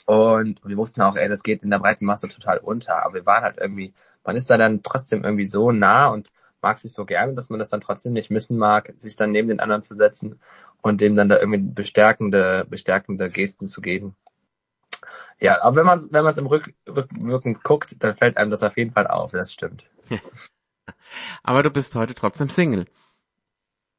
[0.07, 3.05] Und wir wussten auch, ey, das geht in der breiten Masse total unter.
[3.05, 3.93] Aber wir waren halt irgendwie,
[4.25, 6.31] man ist da dann trotzdem irgendwie so nah und
[6.63, 9.49] mag sich so gerne, dass man das dann trotzdem nicht missen mag, sich dann neben
[9.49, 10.41] den anderen zu setzen
[10.81, 14.15] und dem dann da irgendwie bestärkende, bestärkende Gesten zu geben.
[15.41, 18.63] Ja, aber wenn man wenn man es im Rück, Rückwirkend guckt, dann fällt einem das
[18.63, 19.91] auf jeden Fall auf, das stimmt.
[21.43, 22.87] aber du bist heute trotzdem Single.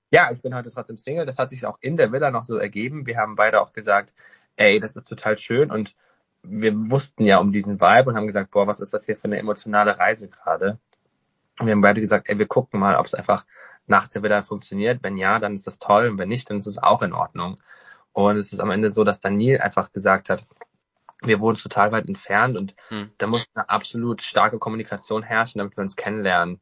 [0.10, 1.26] Ja, ich bin heute trotzdem Single.
[1.26, 3.06] Das hat sich auch in der Villa noch so ergeben.
[3.06, 4.14] Wir haben beide auch gesagt,
[4.58, 5.96] ey, das ist total schön und
[6.44, 9.26] wir wussten ja um diesen Vibe und haben gesagt, boah, was ist das hier für
[9.26, 10.80] eine emotionale Reise gerade?
[11.60, 13.46] Und wir haben beide gesagt, ey, wir gucken mal, ob es einfach
[13.86, 15.04] nach der Villa funktioniert.
[15.04, 17.58] Wenn ja, dann ist das toll und wenn nicht, dann ist es auch in Ordnung.
[18.14, 20.46] Und es ist am Ende so, dass Daniel einfach gesagt hat,
[21.22, 23.12] wir wohnen total weit entfernt und hm.
[23.18, 26.60] da muss eine absolut starke Kommunikation herrschen, damit wir uns kennenlernen.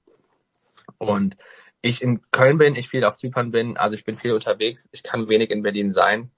[0.97, 1.37] Und
[1.81, 5.03] ich in Köln bin, ich viel auf Zypern bin, also ich bin viel unterwegs, ich
[5.03, 6.31] kann wenig in Berlin sein.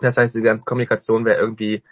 [0.00, 1.82] Das heißt, die ganze Kommunikation wäre irgendwie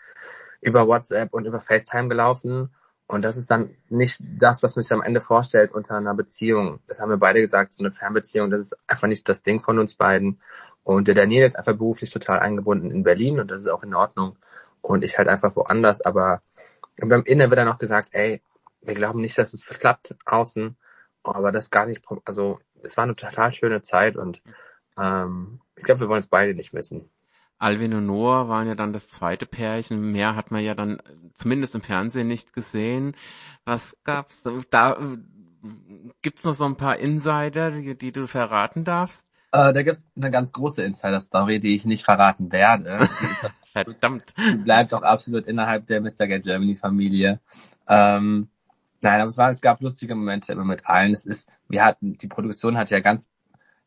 [0.61, 2.71] über WhatsApp und über FaceTime gelaufen.
[3.07, 6.81] Und das ist dann nicht das, was man sich am Ende vorstellt unter einer Beziehung.
[6.87, 9.79] Das haben wir beide gesagt, so eine Fernbeziehung, das ist einfach nicht das Ding von
[9.79, 10.41] uns beiden.
[10.83, 13.95] Und der Daniel ist einfach beruflich total eingebunden in Berlin und das ist auch in
[13.95, 14.37] Ordnung
[14.81, 16.01] und ich halt einfach woanders.
[16.01, 16.43] Aber
[16.97, 18.41] beim Innen wird dann auch gesagt, ey,
[18.81, 20.77] wir glauben nicht, dass es klappt außen,
[21.25, 24.43] aber das gar nicht, also es war eine total schöne Zeit und
[24.99, 27.09] ähm, ich glaube, wir wollen es beide nicht missen.
[27.59, 30.11] Alvin und Noah waren ja dann das zweite Pärchen.
[30.11, 31.01] Mehr hat man ja dann
[31.35, 33.15] zumindest im Fernsehen nicht gesehen.
[33.65, 34.99] Was gab's da?
[36.23, 39.25] Gibt's noch so ein paar Insider, die, die du verraten darfst?
[39.53, 43.07] Äh, da gibt's eine ganz große Insider-Story, die ich nicht verraten werde.
[43.73, 44.35] Verdammt.
[44.37, 46.27] Die bleibt auch absolut innerhalb der Mr.
[46.27, 47.41] Get Germany Familie.
[47.87, 48.49] Ähm,
[49.03, 51.13] nein, aber es, war, es gab lustige Momente immer mit allen.
[51.13, 53.31] Es ist, wir hatten, die Produktion hat ja ganz,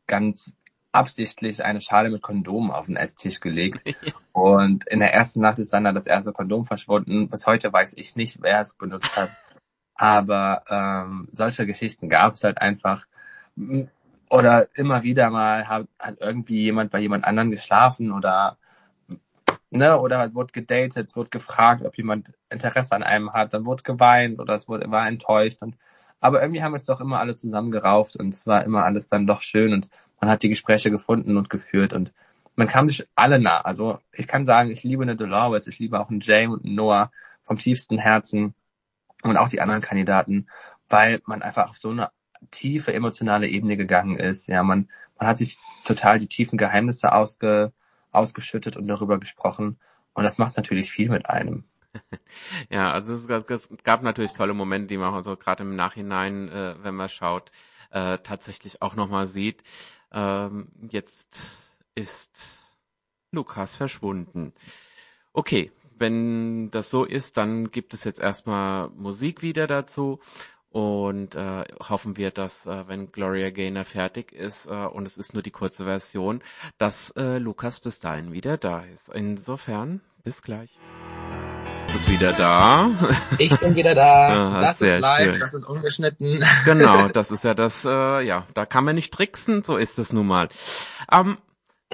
[0.07, 0.53] ganz
[0.91, 3.83] absichtlich eine Schale mit Kondomen auf den Esstisch gelegt.
[4.31, 7.29] Und in der ersten Nacht ist dann da das erste Kondom verschwunden.
[7.29, 9.29] Bis heute weiß ich nicht, wer es benutzt hat.
[9.93, 13.05] Aber ähm, solche Geschichten gab es halt einfach.
[14.29, 18.57] Oder immer wieder mal hat, hat irgendwie jemand bei jemand anderen geschlafen oder
[19.75, 23.83] ne, oder halt wurde gedatet, wurde gefragt, ob jemand Interesse an einem hat, dann wurde
[23.83, 25.61] geweint oder es wurde, war enttäuscht.
[25.61, 25.77] Und,
[26.19, 29.27] aber irgendwie haben wir es doch immer alle zusammengerauft und es war immer alles dann
[29.27, 29.87] doch schön und
[30.21, 32.13] man hat die Gespräche gefunden und geführt und
[32.55, 33.61] man kam sich alle nah.
[33.61, 36.75] Also ich kann sagen, ich liebe eine Dolores, ich liebe auch einen Jay und einen
[36.75, 37.11] Noah
[37.41, 38.55] vom tiefsten Herzen
[39.23, 40.47] und auch die anderen Kandidaten,
[40.89, 42.11] weil man einfach auf so eine
[42.51, 44.47] tiefe emotionale Ebene gegangen ist.
[44.47, 47.73] Ja, man, man hat sich total die tiefen Geheimnisse ausge,
[48.15, 49.79] ausgeschüttet und darüber gesprochen.
[50.13, 51.65] Und das macht natürlich viel mit einem.
[52.69, 56.95] Ja, also es, gab natürlich tolle Momente, die man also gerade im Nachhinein, äh, wenn
[56.95, 57.51] man schaut,
[57.91, 59.63] äh, tatsächlich auch nochmal sieht.
[60.11, 61.61] Ähm, jetzt
[61.95, 62.59] ist
[63.31, 64.53] Lukas verschwunden.
[65.31, 70.19] Okay, wenn das so ist, dann gibt es jetzt erstmal Musik wieder dazu
[70.75, 75.33] und äh, hoffen wir, dass äh, wenn Gloria Gaynor fertig ist äh, und es ist
[75.33, 76.41] nur die kurze Version,
[76.77, 79.07] dass äh, Lukas bis dahin wieder da ist.
[79.07, 80.77] Insofern, bis gleich.
[81.87, 82.89] Es ist wieder da.
[83.37, 84.27] Ich bin wieder da.
[84.27, 85.39] Ja, das ist live, schön.
[85.39, 86.43] das ist ungeschnitten.
[86.65, 90.11] Genau, das ist ja das, äh, ja, da kann man nicht tricksen, so ist es
[90.11, 90.49] nun mal.
[91.09, 91.37] Ähm,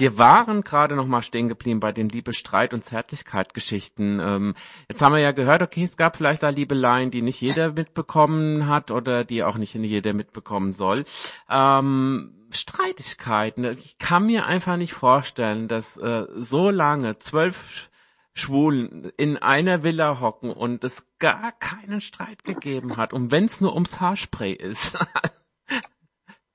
[0.02, 4.20] Wir waren gerade noch mal stehen geblieben bei den Liebe, Streit und Zärtlichkeit-Geschichten.
[4.20, 4.56] Ähm,
[4.90, 8.66] jetzt haben wir ja gehört, okay, es gab vielleicht da Liebeleien, die nicht jeder mitbekommen
[8.66, 11.06] hat oder die auch nicht jeder mitbekommen soll.
[11.48, 13.64] Ähm, Streitigkeiten.
[13.66, 17.92] Ich kann mir einfach nicht vorstellen, dass äh, so lange zwölf
[18.34, 23.14] Schwulen in einer Villa hocken und es gar keinen Streit gegeben hat.
[23.14, 24.98] Und wenn es nur ums Haarspray ist.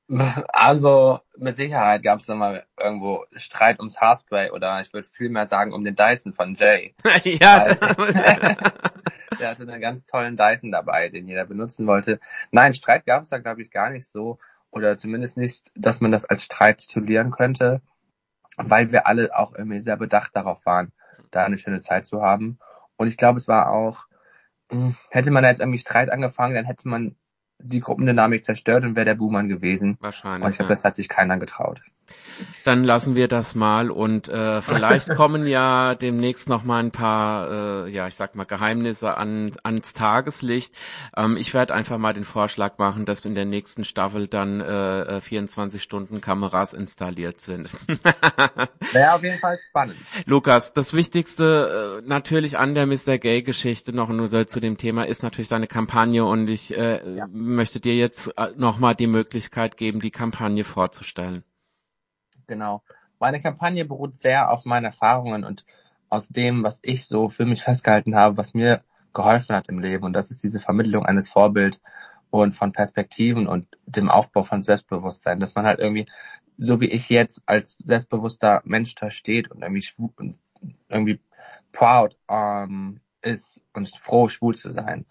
[0.08, 5.46] Also mit Sicherheit gab es da mal irgendwo Streit ums Haarspray oder ich würde vielmehr
[5.46, 6.94] sagen um den Dyson von Jay.
[7.24, 7.74] ja.
[9.40, 12.20] der hatte einen ganz tollen Dyson dabei, den jeder benutzen wollte.
[12.52, 14.38] Nein, Streit gab es da glaube ich gar nicht so
[14.70, 17.80] oder zumindest nicht, dass man das als Streit titulieren könnte,
[18.56, 20.92] weil wir alle auch irgendwie sehr bedacht darauf waren,
[21.30, 22.58] da eine schöne Zeit zu haben.
[22.96, 24.06] Und ich glaube, es war auch,
[24.70, 27.16] hm, hätte man da jetzt irgendwie Streit angefangen, dann hätte man
[27.58, 29.96] die Gruppendynamik zerstört und wäre der Buhmann gewesen.
[30.00, 30.44] Wahrscheinlich.
[30.44, 30.74] Und ich glaube, ja.
[30.74, 31.80] das hat sich keiner getraut.
[32.64, 37.86] Dann lassen wir das mal und äh, vielleicht kommen ja demnächst noch mal ein paar,
[37.86, 40.74] äh, ja ich sag mal Geheimnisse an, ans Tageslicht.
[41.16, 45.20] Ähm, ich werde einfach mal den Vorschlag machen, dass in der nächsten Staffel dann äh,
[45.20, 47.70] 24 Stunden Kameras installiert sind.
[48.92, 49.96] Wäre auf jeden Fall spannend.
[50.26, 53.18] Lukas, das Wichtigste äh, natürlich an der Mr.
[53.18, 57.26] Gay Geschichte noch nur zu dem Thema ist natürlich deine Kampagne und ich äh, ja.
[57.30, 61.44] möchte dir jetzt äh, noch mal die Möglichkeit geben, die Kampagne vorzustellen.
[62.46, 62.82] Genau.
[63.18, 65.64] Meine Kampagne beruht sehr auf meinen Erfahrungen und
[66.08, 68.82] aus dem, was ich so für mich festgehalten habe, was mir
[69.12, 70.04] geholfen hat im Leben.
[70.04, 71.80] Und das ist diese Vermittlung eines Vorbild
[72.30, 76.06] und von Perspektiven und dem Aufbau von Selbstbewusstsein, dass man halt irgendwie,
[76.58, 80.10] so wie ich jetzt als selbstbewusster Mensch da steht und irgendwie schwul,
[80.88, 81.20] irgendwie
[81.72, 85.06] proud ähm, ist und froh, schwul zu sein.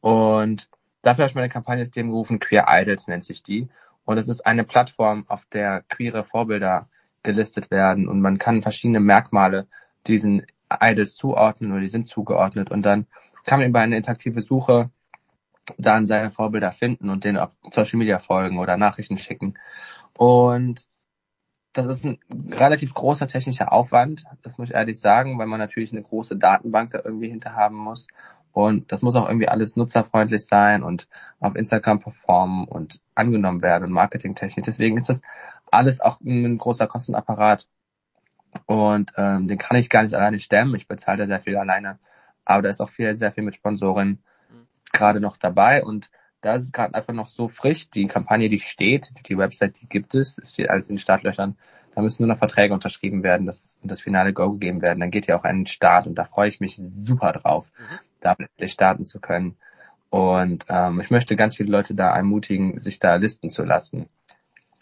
[0.00, 0.68] Und
[1.02, 3.68] dafür habe ich meine Kampagne ins Leben gerufen, Queer Idols nennt sich die.
[4.08, 6.88] Und es ist eine Plattform, auf der queere Vorbilder
[7.22, 9.66] gelistet werden und man kann verschiedene Merkmale
[10.06, 10.46] diesen
[10.80, 13.06] Idols zuordnen oder die sind zugeordnet und dann
[13.44, 14.88] kann man über eine interaktive Suche
[15.76, 19.58] dann seine Vorbilder finden und denen auf Social Media folgen oder Nachrichten schicken.
[20.16, 20.88] Und
[21.74, 22.18] das ist ein
[22.50, 26.92] relativ großer technischer Aufwand, das muss ich ehrlich sagen, weil man natürlich eine große Datenbank
[26.92, 28.06] da irgendwie hinter haben muss.
[28.58, 31.06] Und das muss auch irgendwie alles nutzerfreundlich sein und
[31.38, 34.66] auf Instagram performen und angenommen werden und marketingtechnisch.
[34.66, 35.22] Deswegen ist das
[35.70, 37.68] alles auch ein großer Kostenapparat.
[38.66, 40.74] Und ähm, den kann ich gar nicht alleine stemmen.
[40.74, 42.00] Ich bezahle da sehr viel alleine.
[42.44, 44.24] Aber da ist auch viel, sehr viel mit Sponsoren
[44.92, 45.84] gerade noch dabei.
[45.84, 47.90] Und da ist es gerade einfach noch so frisch.
[47.90, 50.36] Die Kampagne, die steht, die Website, die gibt es.
[50.36, 51.56] Es steht alles in den Startlöchern.
[51.94, 54.98] Da müssen nur noch Verträge unterschrieben werden, das, das finale Go gegeben werden.
[54.98, 57.70] Dann geht ja auch ein Start und da freue ich mich super drauf.
[57.78, 59.56] Mhm da starten zu können.
[60.10, 64.08] Und ähm, ich möchte ganz viele Leute da ermutigen, sich da listen zu lassen.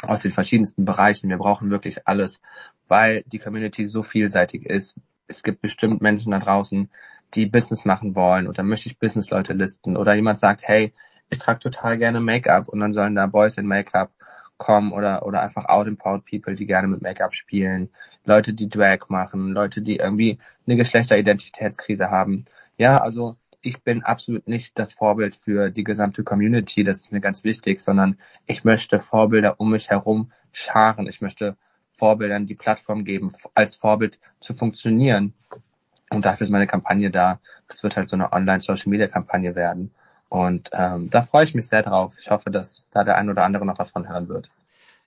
[0.03, 1.30] Aus den verschiedensten Bereichen.
[1.30, 2.41] Wir brauchen wirklich alles,
[2.87, 4.97] weil die Community so vielseitig ist.
[5.26, 6.91] Es gibt bestimmt Menschen da draußen,
[7.34, 10.93] die Business machen wollen oder möchte ich Business-Leute listen oder jemand sagt, hey,
[11.28, 14.12] ich trage total gerne Make-up und dann sollen da Boys in Make-up
[14.59, 17.91] kommen oder, oder einfach out-empowered People, die gerne mit Make-up spielen,
[18.24, 22.45] Leute, die Drag machen, Leute, die irgendwie eine Geschlechteridentitätskrise haben.
[22.77, 27.20] Ja, also ich bin absolut nicht das Vorbild für die gesamte Community, das ist mir
[27.20, 31.07] ganz wichtig, sondern ich möchte Vorbilder um mich herum scharen.
[31.09, 31.57] Ich möchte
[31.93, 35.35] Vorbildern die Plattform geben, als Vorbild zu funktionieren.
[36.11, 37.41] Und dafür ist meine Kampagne da.
[37.68, 39.91] Das wird halt so eine Online-Social-Media-Kampagne werden.
[40.29, 42.16] Und ähm, da freue ich mich sehr drauf.
[42.20, 44.50] Ich hoffe, dass da der ein oder andere noch was von hören wird.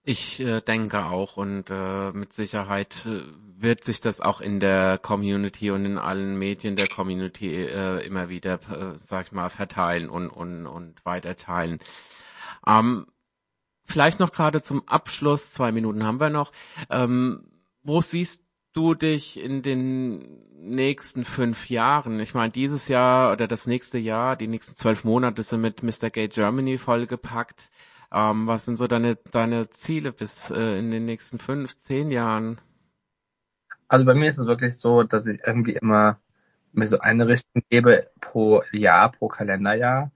[0.04, 3.22] Ich äh, denke auch und äh, mit Sicherheit äh,
[3.58, 8.30] wird sich das auch in der Community und in allen Medien der Community äh, immer
[8.30, 11.80] wieder, äh, sag ich mal, verteilen und, und, und weiterteilen.
[12.66, 13.08] Ähm,
[13.84, 16.54] vielleicht noch gerade zum Abschluss, zwei Minuten haben wir noch.
[16.90, 17.44] Ähm,
[17.84, 18.44] wo siehst
[18.74, 22.20] du dich in den nächsten fünf Jahren?
[22.22, 26.10] Ich meine, dieses Jahr oder das nächste Jahr, die nächsten zwölf Monate sind mit Mr.
[26.10, 27.70] Gay Germany vollgepackt.
[28.12, 32.60] Ähm, was sind so deine, deine Ziele bis äh, in den nächsten fünf, zehn Jahren?
[33.88, 36.20] Also bei mir ist es wirklich so, dass ich irgendwie immer
[36.72, 40.12] mir so eine Richtung gebe pro Jahr, pro Kalenderjahr.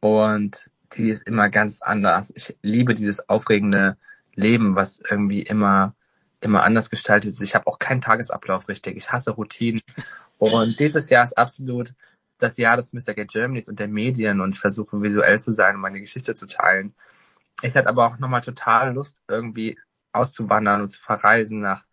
[0.00, 2.32] Und die ist immer ganz anders.
[2.34, 3.96] Ich liebe dieses aufregende
[4.34, 5.94] Leben, was irgendwie immer,
[6.40, 7.40] immer anders gestaltet ist.
[7.40, 8.96] Ich habe auch keinen Tagesablauf richtig.
[8.96, 9.80] Ich hasse Routinen.
[10.38, 11.94] Und dieses Jahr ist absolut
[12.44, 13.14] das Jahr des Mr.
[13.14, 16.46] Gay Germanys und der Medien und ich versuche visuell zu sein und meine Geschichte zu
[16.46, 16.94] teilen.
[17.62, 19.78] Ich hatte aber auch nochmal total Lust, irgendwie
[20.12, 21.84] auszuwandern und zu verreisen, nach,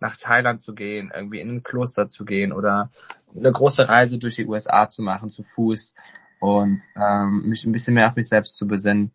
[0.00, 2.90] nach Thailand zu gehen, irgendwie in ein Kloster zu gehen oder
[3.34, 5.94] eine große Reise durch die USA zu machen, zu Fuß
[6.40, 9.12] und ähm, mich ein bisschen mehr auf mich selbst zu besinnen.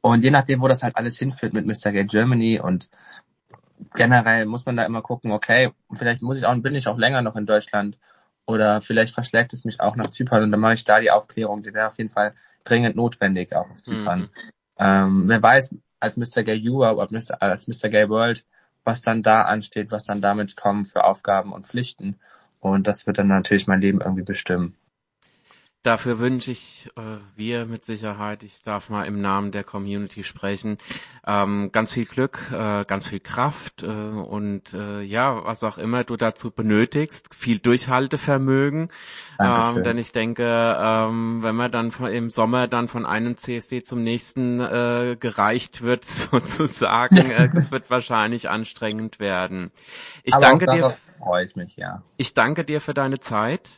[0.00, 1.92] Und je nachdem, wo das halt alles hinführt mit Mr.
[1.92, 2.88] Gay Germany und
[3.94, 7.22] generell muss man da immer gucken, okay, vielleicht muss ich auch, bin ich auch länger
[7.22, 7.98] noch in Deutschland
[8.50, 11.62] oder vielleicht verschlägt es mich auch nach Zypern und dann mache ich da die Aufklärung,
[11.62, 14.20] die wäre auf jeden Fall dringend notwendig auch auf Zypern.
[14.20, 14.30] Mhm.
[14.78, 16.42] Ähm, wer weiß, als Mr.
[16.42, 17.88] Gay Europe, als Mr.
[17.88, 18.44] Gay World,
[18.84, 22.18] was dann da ansteht, was dann damit kommen für Aufgaben und Pflichten.
[22.60, 24.76] Und das wird dann natürlich mein Leben irgendwie bestimmen.
[25.82, 27.00] Dafür wünsche ich äh,
[27.36, 30.76] wir mit Sicherheit, ich darf mal im Namen der Community sprechen,
[31.26, 36.04] ähm, ganz viel Glück, äh, ganz viel Kraft äh, und äh, ja, was auch immer
[36.04, 38.90] du dazu benötigst, viel Durchhaltevermögen.
[39.40, 43.82] Ähm, denn ich denke, ähm, wenn man dann von, im Sommer dann von einem CSD
[43.82, 49.70] zum nächsten äh, gereicht wird, sozusagen, äh, das wird wahrscheinlich anstrengend werden.
[50.24, 50.94] Ich Aber danke dir.
[51.16, 52.02] Freue ich mich, ja.
[52.18, 53.70] Ich danke dir für deine Zeit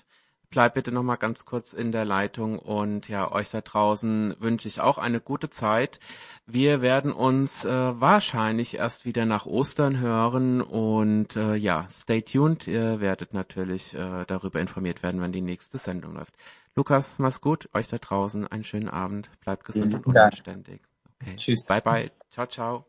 [0.53, 4.69] bleib bitte noch mal ganz kurz in der Leitung und ja, euch da draußen wünsche
[4.69, 5.99] ich auch eine gute Zeit.
[6.47, 12.69] Wir werden uns äh, wahrscheinlich erst wieder nach Ostern hören und äh, ja, stay tuned.
[12.69, 16.35] Ihr werdet natürlich äh, darüber informiert werden, wenn die nächste Sendung läuft.
[16.77, 17.69] Lukas, mach's gut.
[17.75, 19.31] Euch da draußen einen schönen Abend.
[19.41, 20.81] Bleibt gesund und unanständig.
[21.21, 21.37] Okay.
[21.37, 21.67] Tschüss.
[21.67, 22.11] Bye bye.
[22.31, 22.87] Ciao, ciao.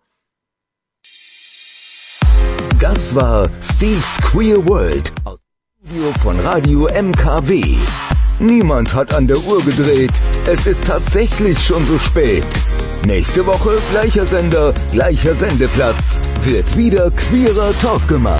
[2.79, 5.13] Das war Steve's Queer World.
[5.85, 7.61] Studio von Radio MKW.
[8.39, 10.13] Niemand hat an der Uhr gedreht.
[10.47, 12.45] Es ist tatsächlich schon so spät.
[13.05, 16.21] Nächste Woche gleicher Sender, gleicher Sendeplatz.
[16.45, 18.31] Wird wieder queerer Talk gemacht.